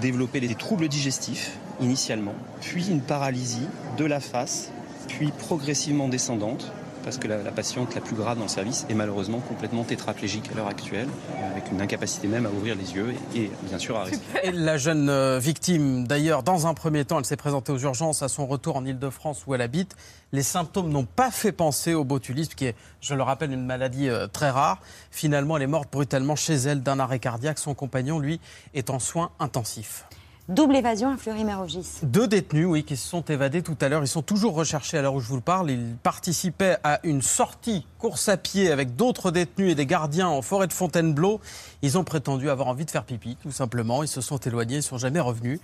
[0.01, 3.67] développer des troubles digestifs initialement, puis une paralysie
[3.97, 4.71] de la face,
[5.09, 6.73] puis progressivement descendante,
[7.05, 10.57] parce que la, patiente la plus grave dans le service est malheureusement complètement tétraplégique à
[10.57, 11.09] l'heure actuelle,
[11.51, 14.41] avec une incapacité même à ouvrir les yeux et, bien sûr à respirer.
[14.45, 18.23] Et la jeune euh, victime, d'ailleurs, dans un premier temps, elle s'est présentée aux urgences
[18.23, 19.97] à son retour en Ile-de-France où elle habite.
[20.33, 24.09] Les symptômes n'ont pas fait penser au botulisme, qui est, je le rappelle, une maladie
[24.09, 24.79] euh, très rare.
[25.11, 27.59] Finalement, elle est morte brutalement chez elle d'un arrêt cardiaque.
[27.59, 28.41] Son compagnon, lui,
[28.75, 30.05] est en soins intensifs.
[30.49, 32.01] Double évasion à Fleury-Mérogis.
[32.03, 34.03] Deux détenus, oui, qui se sont évadés tout à l'heure.
[34.03, 35.71] Ils sont toujours recherchés à l'heure où je vous parle.
[35.71, 40.43] Ils participaient à une sortie course à pied avec d'autres détenus et des gardiens en
[40.43, 41.41] forêt de Fontainebleau.
[41.83, 44.03] Ils ont prétendu avoir envie de faire pipi, tout simplement.
[44.03, 45.61] Ils se sont éloignés, ils ne sont jamais revenus.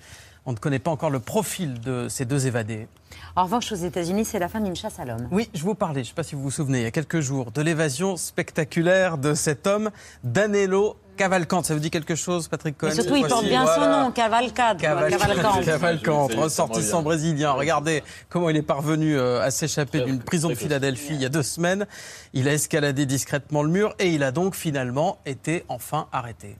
[0.46, 2.86] On ne connaît pas encore le profil de ces deux évadés.
[3.34, 5.28] En revanche, aux États-Unis, c'est la fin d'une chasse à l'homme.
[5.32, 6.92] Oui, je vous parlais, je ne sais pas si vous vous souvenez, il y a
[6.92, 9.90] quelques jours, de l'évasion spectaculaire de cet homme,
[10.22, 14.10] Danilo Cavalcante, ça vous dit quelque chose, Patrick Cohen surtout, il porte bien son nom,
[14.12, 14.78] Cavalcade.
[14.78, 15.64] Cavalcante.
[15.64, 17.52] Cavalcante, ressortissant brésilien.
[17.52, 21.30] Regardez comment il est parvenu euh, à s'échapper d'une prison de Philadelphie il y a
[21.30, 21.86] deux semaines.
[22.34, 26.58] Il a escaladé discrètement le mur et il a donc finalement été enfin arrêté.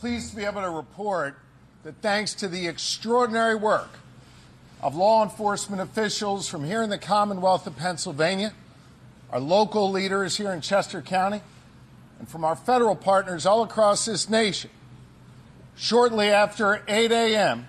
[0.00, 1.34] Please be able to report
[1.88, 3.88] that thanks to the extraordinary work
[4.82, 8.52] of law enforcement officials from here in the Commonwealth of Pennsylvania,
[9.32, 11.40] our local leaders here in Chester County,
[12.18, 14.68] and from our federal partners all across this nation.
[15.76, 17.66] Shortly after 8 a.m.,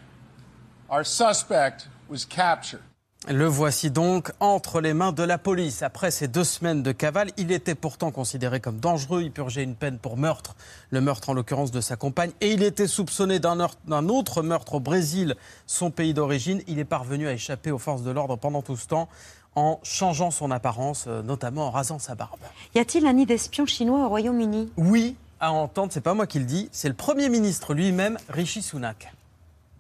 [0.90, 2.84] our suspect was captured.
[3.28, 5.84] Le voici donc entre les mains de la police.
[5.84, 9.24] Après ces deux semaines de cavale, il était pourtant considéré comme dangereux.
[9.24, 10.56] Il purgeait une peine pour meurtre,
[10.90, 12.32] le meurtre en l'occurrence de sa compagne.
[12.40, 13.60] Et il était soupçonné d'un
[14.08, 15.36] autre meurtre au Brésil,
[15.68, 16.62] son pays d'origine.
[16.68, 19.10] Il est parvenu à échapper aux forces de l'ordre pendant tout ce temps
[19.54, 22.40] en changeant son apparence, euh, notamment en rasant sa barbe.
[22.74, 24.72] Y a-t-il un nid d'espions chinois au Royaume-Uni?
[24.78, 28.62] Oui, à entendre, c'est pas moi qui le dis, c'est le Premier ministre lui-même, Rishi
[28.62, 29.14] Sunak.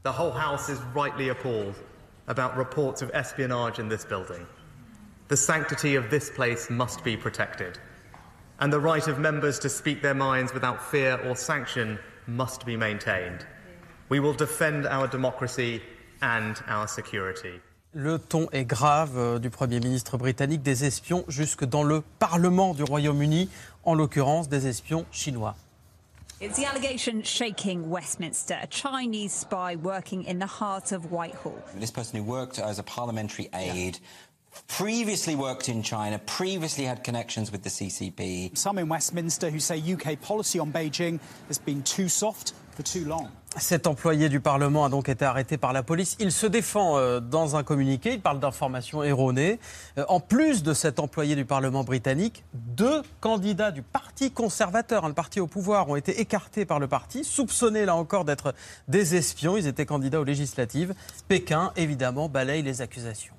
[0.03, 1.75] The whole house is rightly appalled
[2.29, 4.45] about reports of espionage in this building.
[5.27, 7.77] The sanctity of this place must be protected.
[8.59, 12.77] And the right of members to speak their minds without fear or sanction must be
[12.77, 13.45] maintained.
[14.09, 15.81] We will defend our democracy
[16.21, 17.59] and our security.
[17.93, 22.75] Le ton est grave euh, du Premier ministre britannique, des espions jusque dans le Parlement
[22.75, 23.49] du Royaume-Uni,
[23.83, 25.55] en l'occurrence des espions chinois.
[26.41, 31.61] It's the allegation shaking Westminster, a Chinese spy working in the heart of Whitehall.
[31.75, 33.99] This person who worked as a parliamentary aide,
[34.69, 38.57] previously worked in China, previously had connections with the CCP.
[38.57, 41.19] Some in Westminster who say UK policy on Beijing
[41.49, 42.68] has been too soft for too long.
[43.57, 46.15] Cet employé du Parlement a donc été arrêté par la police.
[46.19, 49.59] Il se défend euh, dans un communiqué, il parle d'informations erronées.
[49.97, 55.11] Euh, en plus de cet employé du Parlement britannique, deux candidats du Parti conservateur, un
[55.11, 58.53] parti au pouvoir, ont été écartés par le parti, soupçonnés là encore d'être
[58.87, 59.57] des espions.
[59.57, 60.93] Ils étaient candidats aux législatives.
[61.27, 63.33] Pékin, évidemment, balaye les accusations.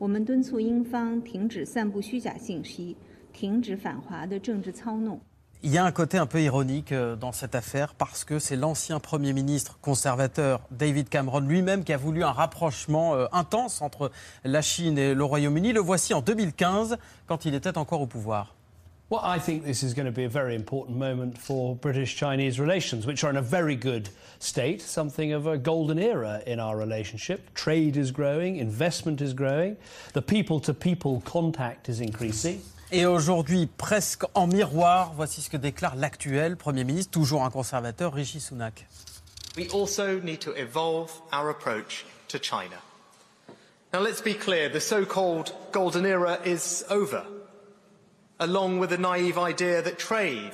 [0.00, 2.96] 我们敦促英方停止散布虚假信息，
[3.32, 5.20] 停止反华的政治操弄。
[5.62, 9.00] Il y a un côté un peu ironique euh, dans cette affaire parce que c'est l'ancien
[9.00, 14.10] Premier ministre conservateur David Cameron lui-même qui a voulu un rapprochement euh, intense entre
[14.44, 15.72] la Chine et le Royaume-Uni.
[15.72, 18.54] Le voici en 2015 quand il était encore au pouvoir.
[19.11, 22.61] Well, I think this is going to be a very important moment for British Chinese
[22.61, 24.07] relations, which are in a very good
[24.39, 27.53] state, something of a golden era in our relationship.
[27.53, 29.75] Trade is growing, investment is growing,
[30.13, 32.61] the people to people contact is increasing.
[32.89, 38.13] Et aujourd'hui, presque en miroir, voici ce que déclare l'actuel Premier ministre, toujours un conservateur,
[38.13, 38.85] Rishi Sunak.
[39.57, 42.77] We also need to evolve our approach to China.
[43.91, 47.25] Now let's be clear, the so-called golden era is over
[48.41, 50.51] along with the naive idea that trade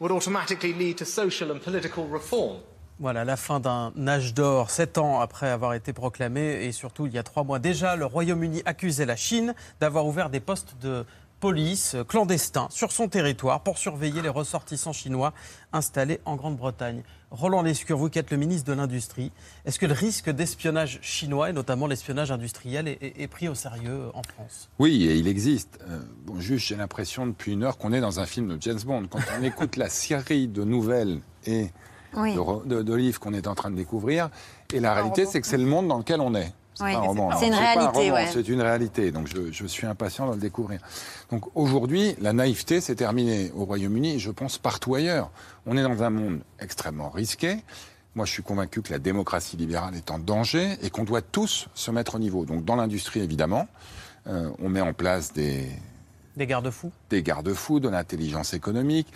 [0.00, 2.58] would automatically lead to social and political reform.
[2.98, 7.12] Voilà, la fin d'un âge d'or, sept ans après avoir été proclamé, et surtout il
[7.12, 11.04] y a trois mois déjà, le Royaume-Uni accusait la Chine d'avoir ouvert des postes de
[11.42, 15.34] police clandestins sur son territoire pour surveiller les ressortissants chinois
[15.72, 17.02] installés en Grande-Bretagne.
[17.32, 19.32] Roland Lescure, vous qui êtes le ministre de l'Industrie,
[19.64, 24.22] est-ce que le risque d'espionnage chinois, et notamment l'espionnage industriel, est, pris au sérieux en
[24.22, 24.70] France?
[24.78, 25.80] Oui, et il existe.
[25.88, 28.80] Euh, bon, juste, j'ai l'impression depuis une heure qu'on est dans un film de James
[28.86, 29.08] Bond.
[29.10, 31.72] Quand on écoute la série de nouvelles et
[32.14, 34.30] de, livres qu'on est en train de découvrir,
[34.72, 36.54] et la réalité, c'est que c'est le monde dans lequel on est.
[36.74, 38.12] C'est une réalité.
[38.32, 39.12] C'est une réalité.
[39.12, 40.80] Donc je, je, suis impatient de le découvrir.
[41.30, 45.30] Donc aujourd'hui, la naïveté s'est terminée au Royaume-Uni et je pense partout ailleurs.
[45.66, 47.58] On est dans un monde extrêmement risqué.
[48.14, 51.68] Moi, je suis convaincu que la démocratie libérale est en danger et qu'on doit tous
[51.74, 52.44] se mettre au niveau.
[52.44, 53.68] Donc dans l'industrie, évidemment,
[54.26, 55.68] euh, on met en place des...
[56.36, 59.08] Des garde-fous Des garde-fous, de l'intelligence économique,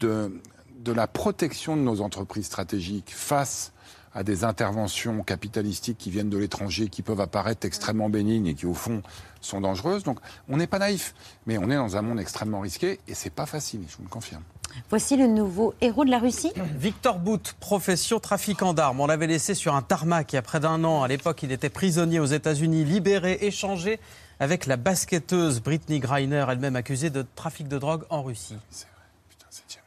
[0.00, 0.40] de,
[0.80, 3.72] de la protection de nos entreprises stratégiques face
[4.14, 8.66] à des interventions capitalistiques qui viennent de l'étranger, qui peuvent apparaître extrêmement bénignes et qui
[8.66, 9.02] au fond
[9.40, 10.04] sont dangereuses.
[10.04, 11.14] Donc on n'est pas naïf,
[11.46, 14.08] mais on est dans un monde extrêmement risqué et c'est pas facile, je vous le
[14.08, 14.42] confirme.
[14.90, 16.52] Voici le nouveau héros de la Russie.
[16.76, 19.00] Victor Bout, profession trafiquant d'armes.
[19.00, 21.02] On l'avait laissé sur un tarmac il y a près d'un an.
[21.02, 24.00] À l'époque, il était prisonnier aux États-Unis, libéré, échangé
[24.40, 28.56] avec la basketteuse Britney Griner, elle-même accusée de trafic de drogue en Russie.
[28.70, 29.84] C'est vrai, putain, c'est James.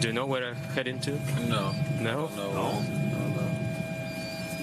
[0.00, 1.12] Do you know where I'm heading to?
[1.48, 1.72] No.
[2.00, 2.30] No?
[2.36, 2.82] No.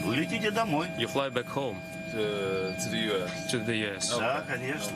[0.05, 0.89] Вы летите домой.
[0.97, 1.77] You fly back home.
[2.11, 3.51] To, to the US.
[3.51, 4.09] To the US.
[4.19, 4.91] Да, конечно.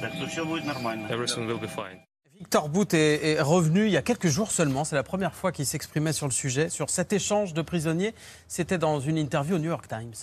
[0.00, 1.08] Так что все будет нормально.
[1.08, 2.00] Everything will be fine.
[2.38, 4.84] Victor Bout est, est revenu il y a quelques jours seulement.
[4.84, 8.14] C'est la première fois qu'il s'exprimait sur le sujet, sur cet échange de prisonniers.
[8.46, 10.14] C'était dans une interview au New York Times.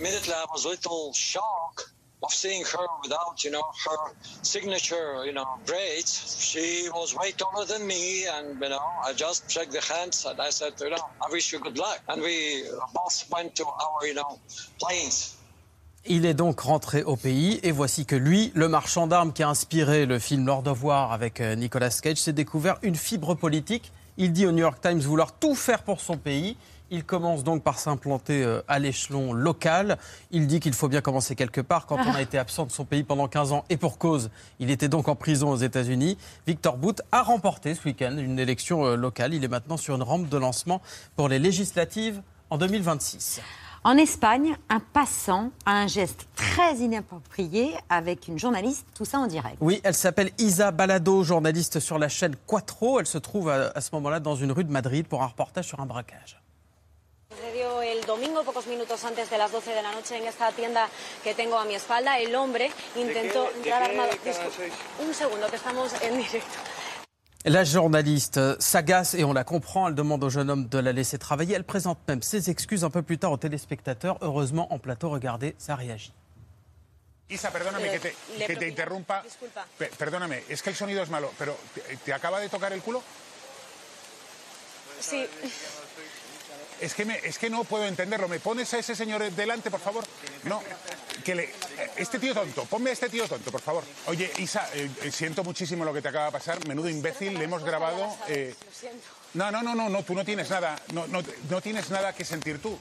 [0.00, 1.92] Immediately, I was a little shocked
[2.23, 4.11] of seeing her without, you know, her
[4.41, 6.37] signature, you know, braids.
[6.39, 10.39] She was way taller than me, and you know, I just shook the hands and
[10.39, 12.01] I said, you know, I wish you good luck.
[12.09, 12.63] And we
[12.93, 14.39] both went to our, you know,
[14.79, 15.33] planes.
[16.09, 19.49] Il est donc rentré au pays et voici que lui, le marchand d'armes qui a
[19.49, 23.91] inspiré le film Lord of War avec euh, Nicolas Cage, s'est découvert une fibre politique.
[24.15, 26.55] Il dit au New York Times vouloir tout faire pour son pays.
[26.89, 29.97] Il commence donc par s'implanter euh, à l'échelon local.
[30.31, 31.85] Il dit qu'il faut bien commencer quelque part.
[31.85, 34.29] Quand on a été absent de son pays pendant 15 ans et pour cause,
[34.59, 36.17] il était donc en prison aux États-Unis.
[36.45, 39.33] Victor Bout a remporté ce week-end une élection euh, locale.
[39.33, 40.81] Il est maintenant sur une rampe de lancement
[41.15, 43.41] pour les législatives en 2026.
[43.83, 49.27] En Espagne, un passant a un geste très inapproprié avec une journaliste, tout ça en
[49.27, 49.57] direct.
[49.61, 52.99] Oui, elle s'appelle Isa Balado, journaliste sur la chaîne Quattro.
[52.99, 55.65] Elle se trouve à, à ce moment-là dans une rue de Madrid pour un reportage
[55.67, 56.41] sur un braquage.
[57.37, 60.89] Sucedió el domingo, pocos minutos antes de las 12 de la noche, en esta tienda
[61.23, 62.17] que tengo a mi espalda.
[62.17, 64.09] El hombre intentó entrar armado.
[65.05, 66.57] Un segundo, que estamos en directo.
[67.43, 69.87] La journaliste s'agace et on la comprend.
[69.87, 71.55] Elle demande au jeune homme de la laisser travailler.
[71.55, 74.17] Elle présente même ses excuses un peu plus tard aux téléspectateurs.
[74.21, 76.11] Heureusement, en plateau, regardez, ça réagit.
[77.29, 79.21] Isa, perdóname que te, que te interrumpa.
[79.21, 79.65] Disculpa.
[79.77, 82.81] Pe- perdóname, es que el sonido es malo, pero ¿te, te acaba de tocar el
[82.81, 83.03] culo?
[84.99, 85.27] Sí.
[86.79, 88.27] Es que, me- es que no puedo entenderlo.
[88.27, 90.03] ¿Me pones a ese señor delante, por favor?
[90.43, 90.61] No,
[91.23, 91.49] que le...
[91.97, 93.83] Este tío tonto, ponme a este tío tonto, por favor.
[94.05, 96.65] Oye, Isa, eh, eh, siento muchísimo lo que te acaba de pasar.
[96.67, 98.15] Menudo imbécil, le hemos grabado...
[98.27, 98.53] eh.
[99.33, 102.23] No, no, no, no, no, tú no tienes nada, no, no, no tienes nada que
[102.23, 102.77] sentir tú.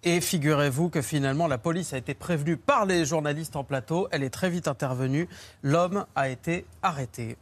[0.00, 4.08] Et figurez-vous que finalement, la police a été prévenue par les journalistes en plateau.
[4.12, 5.28] Elle est très vite intervenue.
[5.62, 7.36] L'homme a été arrêté.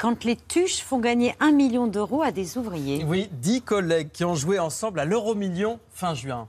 [0.00, 3.04] Quand les tuches font gagner un million d'euros à des ouvriers.
[3.06, 6.48] Oui, dix collègues qui ont joué ensemble à l'euro-million fin juin.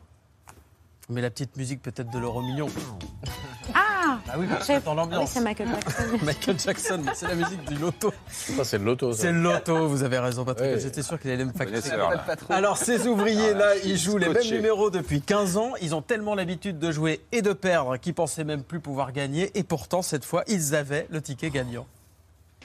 [1.09, 2.67] Mais la petite musique peut-être de l'euro-million.
[3.75, 5.23] Ah Ah oui, parce que dans l'ambiance.
[5.23, 6.03] Oui, c'est Michael Jackson.
[6.25, 8.13] Michael Jackson, c'est la musique du loto.
[8.29, 9.11] Ça, c'est le loto.
[9.11, 9.23] ça.
[9.23, 10.79] C'est le loto, vous avez raison Patrick.
[10.79, 11.97] J'étais sûr qu'il allait me facturer.
[12.49, 15.73] Alors ces ouvriers-là, ils jouent les mêmes numéros depuis 15 ans.
[15.81, 19.51] Ils ont tellement l'habitude de jouer et de perdre qu'ils pensaient même plus pouvoir gagner.
[19.55, 21.85] Et pourtant, cette fois, ils avaient le ticket gagnant.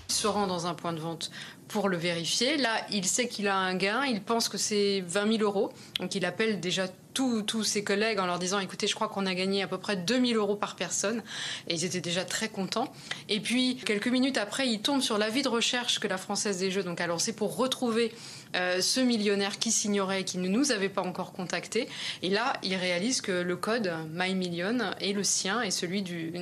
[0.09, 1.31] Se rend dans un point de vente
[1.69, 2.57] pour le vérifier.
[2.57, 5.73] Là, il sait qu'il a un gain, il pense que c'est 20 000 euros.
[6.01, 6.87] Donc il appelle déjà
[7.17, 9.97] tous, ses collègues en leur disant écoutez, je crois qu'on a gagné à peu près
[9.97, 11.23] 2 000 euros par personne.
[11.67, 12.93] Et ils étaient déjà très contents.
[13.29, 16.71] Et puis, quelques minutes après, il tombe sur l'avis de recherche que la Française des
[16.71, 18.13] Jeux donc, a lancé pour retrouver
[18.57, 21.89] euh, ce millionnaire qui s'ignorait et qui ne nous avait pas encore contacté.
[22.23, 26.33] Et là, il réalise que le code My Million est le sien et celui du,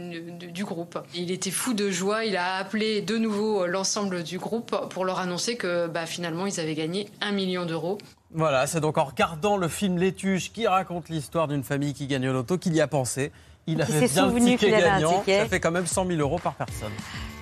[0.65, 0.99] groupe.
[1.15, 5.19] Il était fou de joie, il a appelé de nouveau l'ensemble du groupe pour leur
[5.19, 7.99] annoncer que bah, finalement ils avaient gagné un million d'euros.
[8.37, 12.29] Voilà, c'est donc en regardant le film L'étuche qui raconte l'histoire d'une famille qui gagne
[12.29, 13.31] au loto qu'il y a pensé.
[13.67, 15.19] Il avait s'est bien le souvenu ticket gagnant.
[15.21, 15.41] ticket.
[15.41, 16.93] Ça fait quand même 100 000 euros par personne.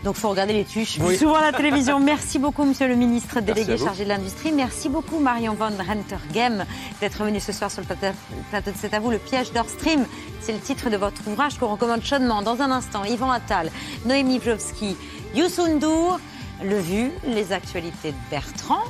[0.05, 1.17] Donc, il faut regarder les tuches Oui.
[1.17, 2.01] souvent à la télévision.
[2.01, 4.51] Merci beaucoup, monsieur le ministre délégué chargé de l'industrie.
[4.51, 6.65] Merci beaucoup, Marion Van Rentergem,
[7.01, 10.05] d'être venu ce soir sur le plateau, de C'est à vous, le piège d'Or Stream.
[10.41, 12.43] C'est le titre de votre ouvrage qu'on recommande chaudement.
[12.43, 13.71] Dans un instant, Yvan Attal,
[14.05, 14.97] Noémie Vlovski,
[15.37, 16.19] Youssoundour,
[16.65, 18.83] Le Vu, les actualités de Bertrand.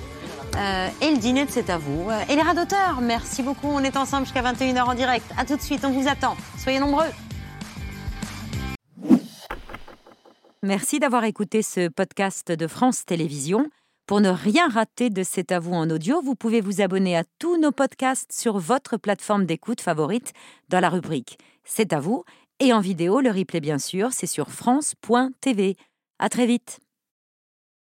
[0.57, 2.09] Euh, et le dîner de C'est à vous.
[2.11, 3.68] Euh, Et les radoteurs, merci beaucoup.
[3.68, 5.26] On est ensemble jusqu'à 21h en direct.
[5.36, 6.36] À tout de suite, on vous attend.
[6.59, 7.09] Soyez nombreux.
[10.62, 13.66] Merci d'avoir écouté ce podcast de France Télévisions.
[14.07, 17.24] Pour ne rien rater de C'est à vous en audio, vous pouvez vous abonner à
[17.38, 20.32] tous nos podcasts sur votre plateforme d'écoute favorite
[20.68, 22.24] dans la rubrique C'est à vous
[22.61, 25.76] et en vidéo, le replay bien sûr, c'est sur France.tv.
[26.20, 26.78] À très vite.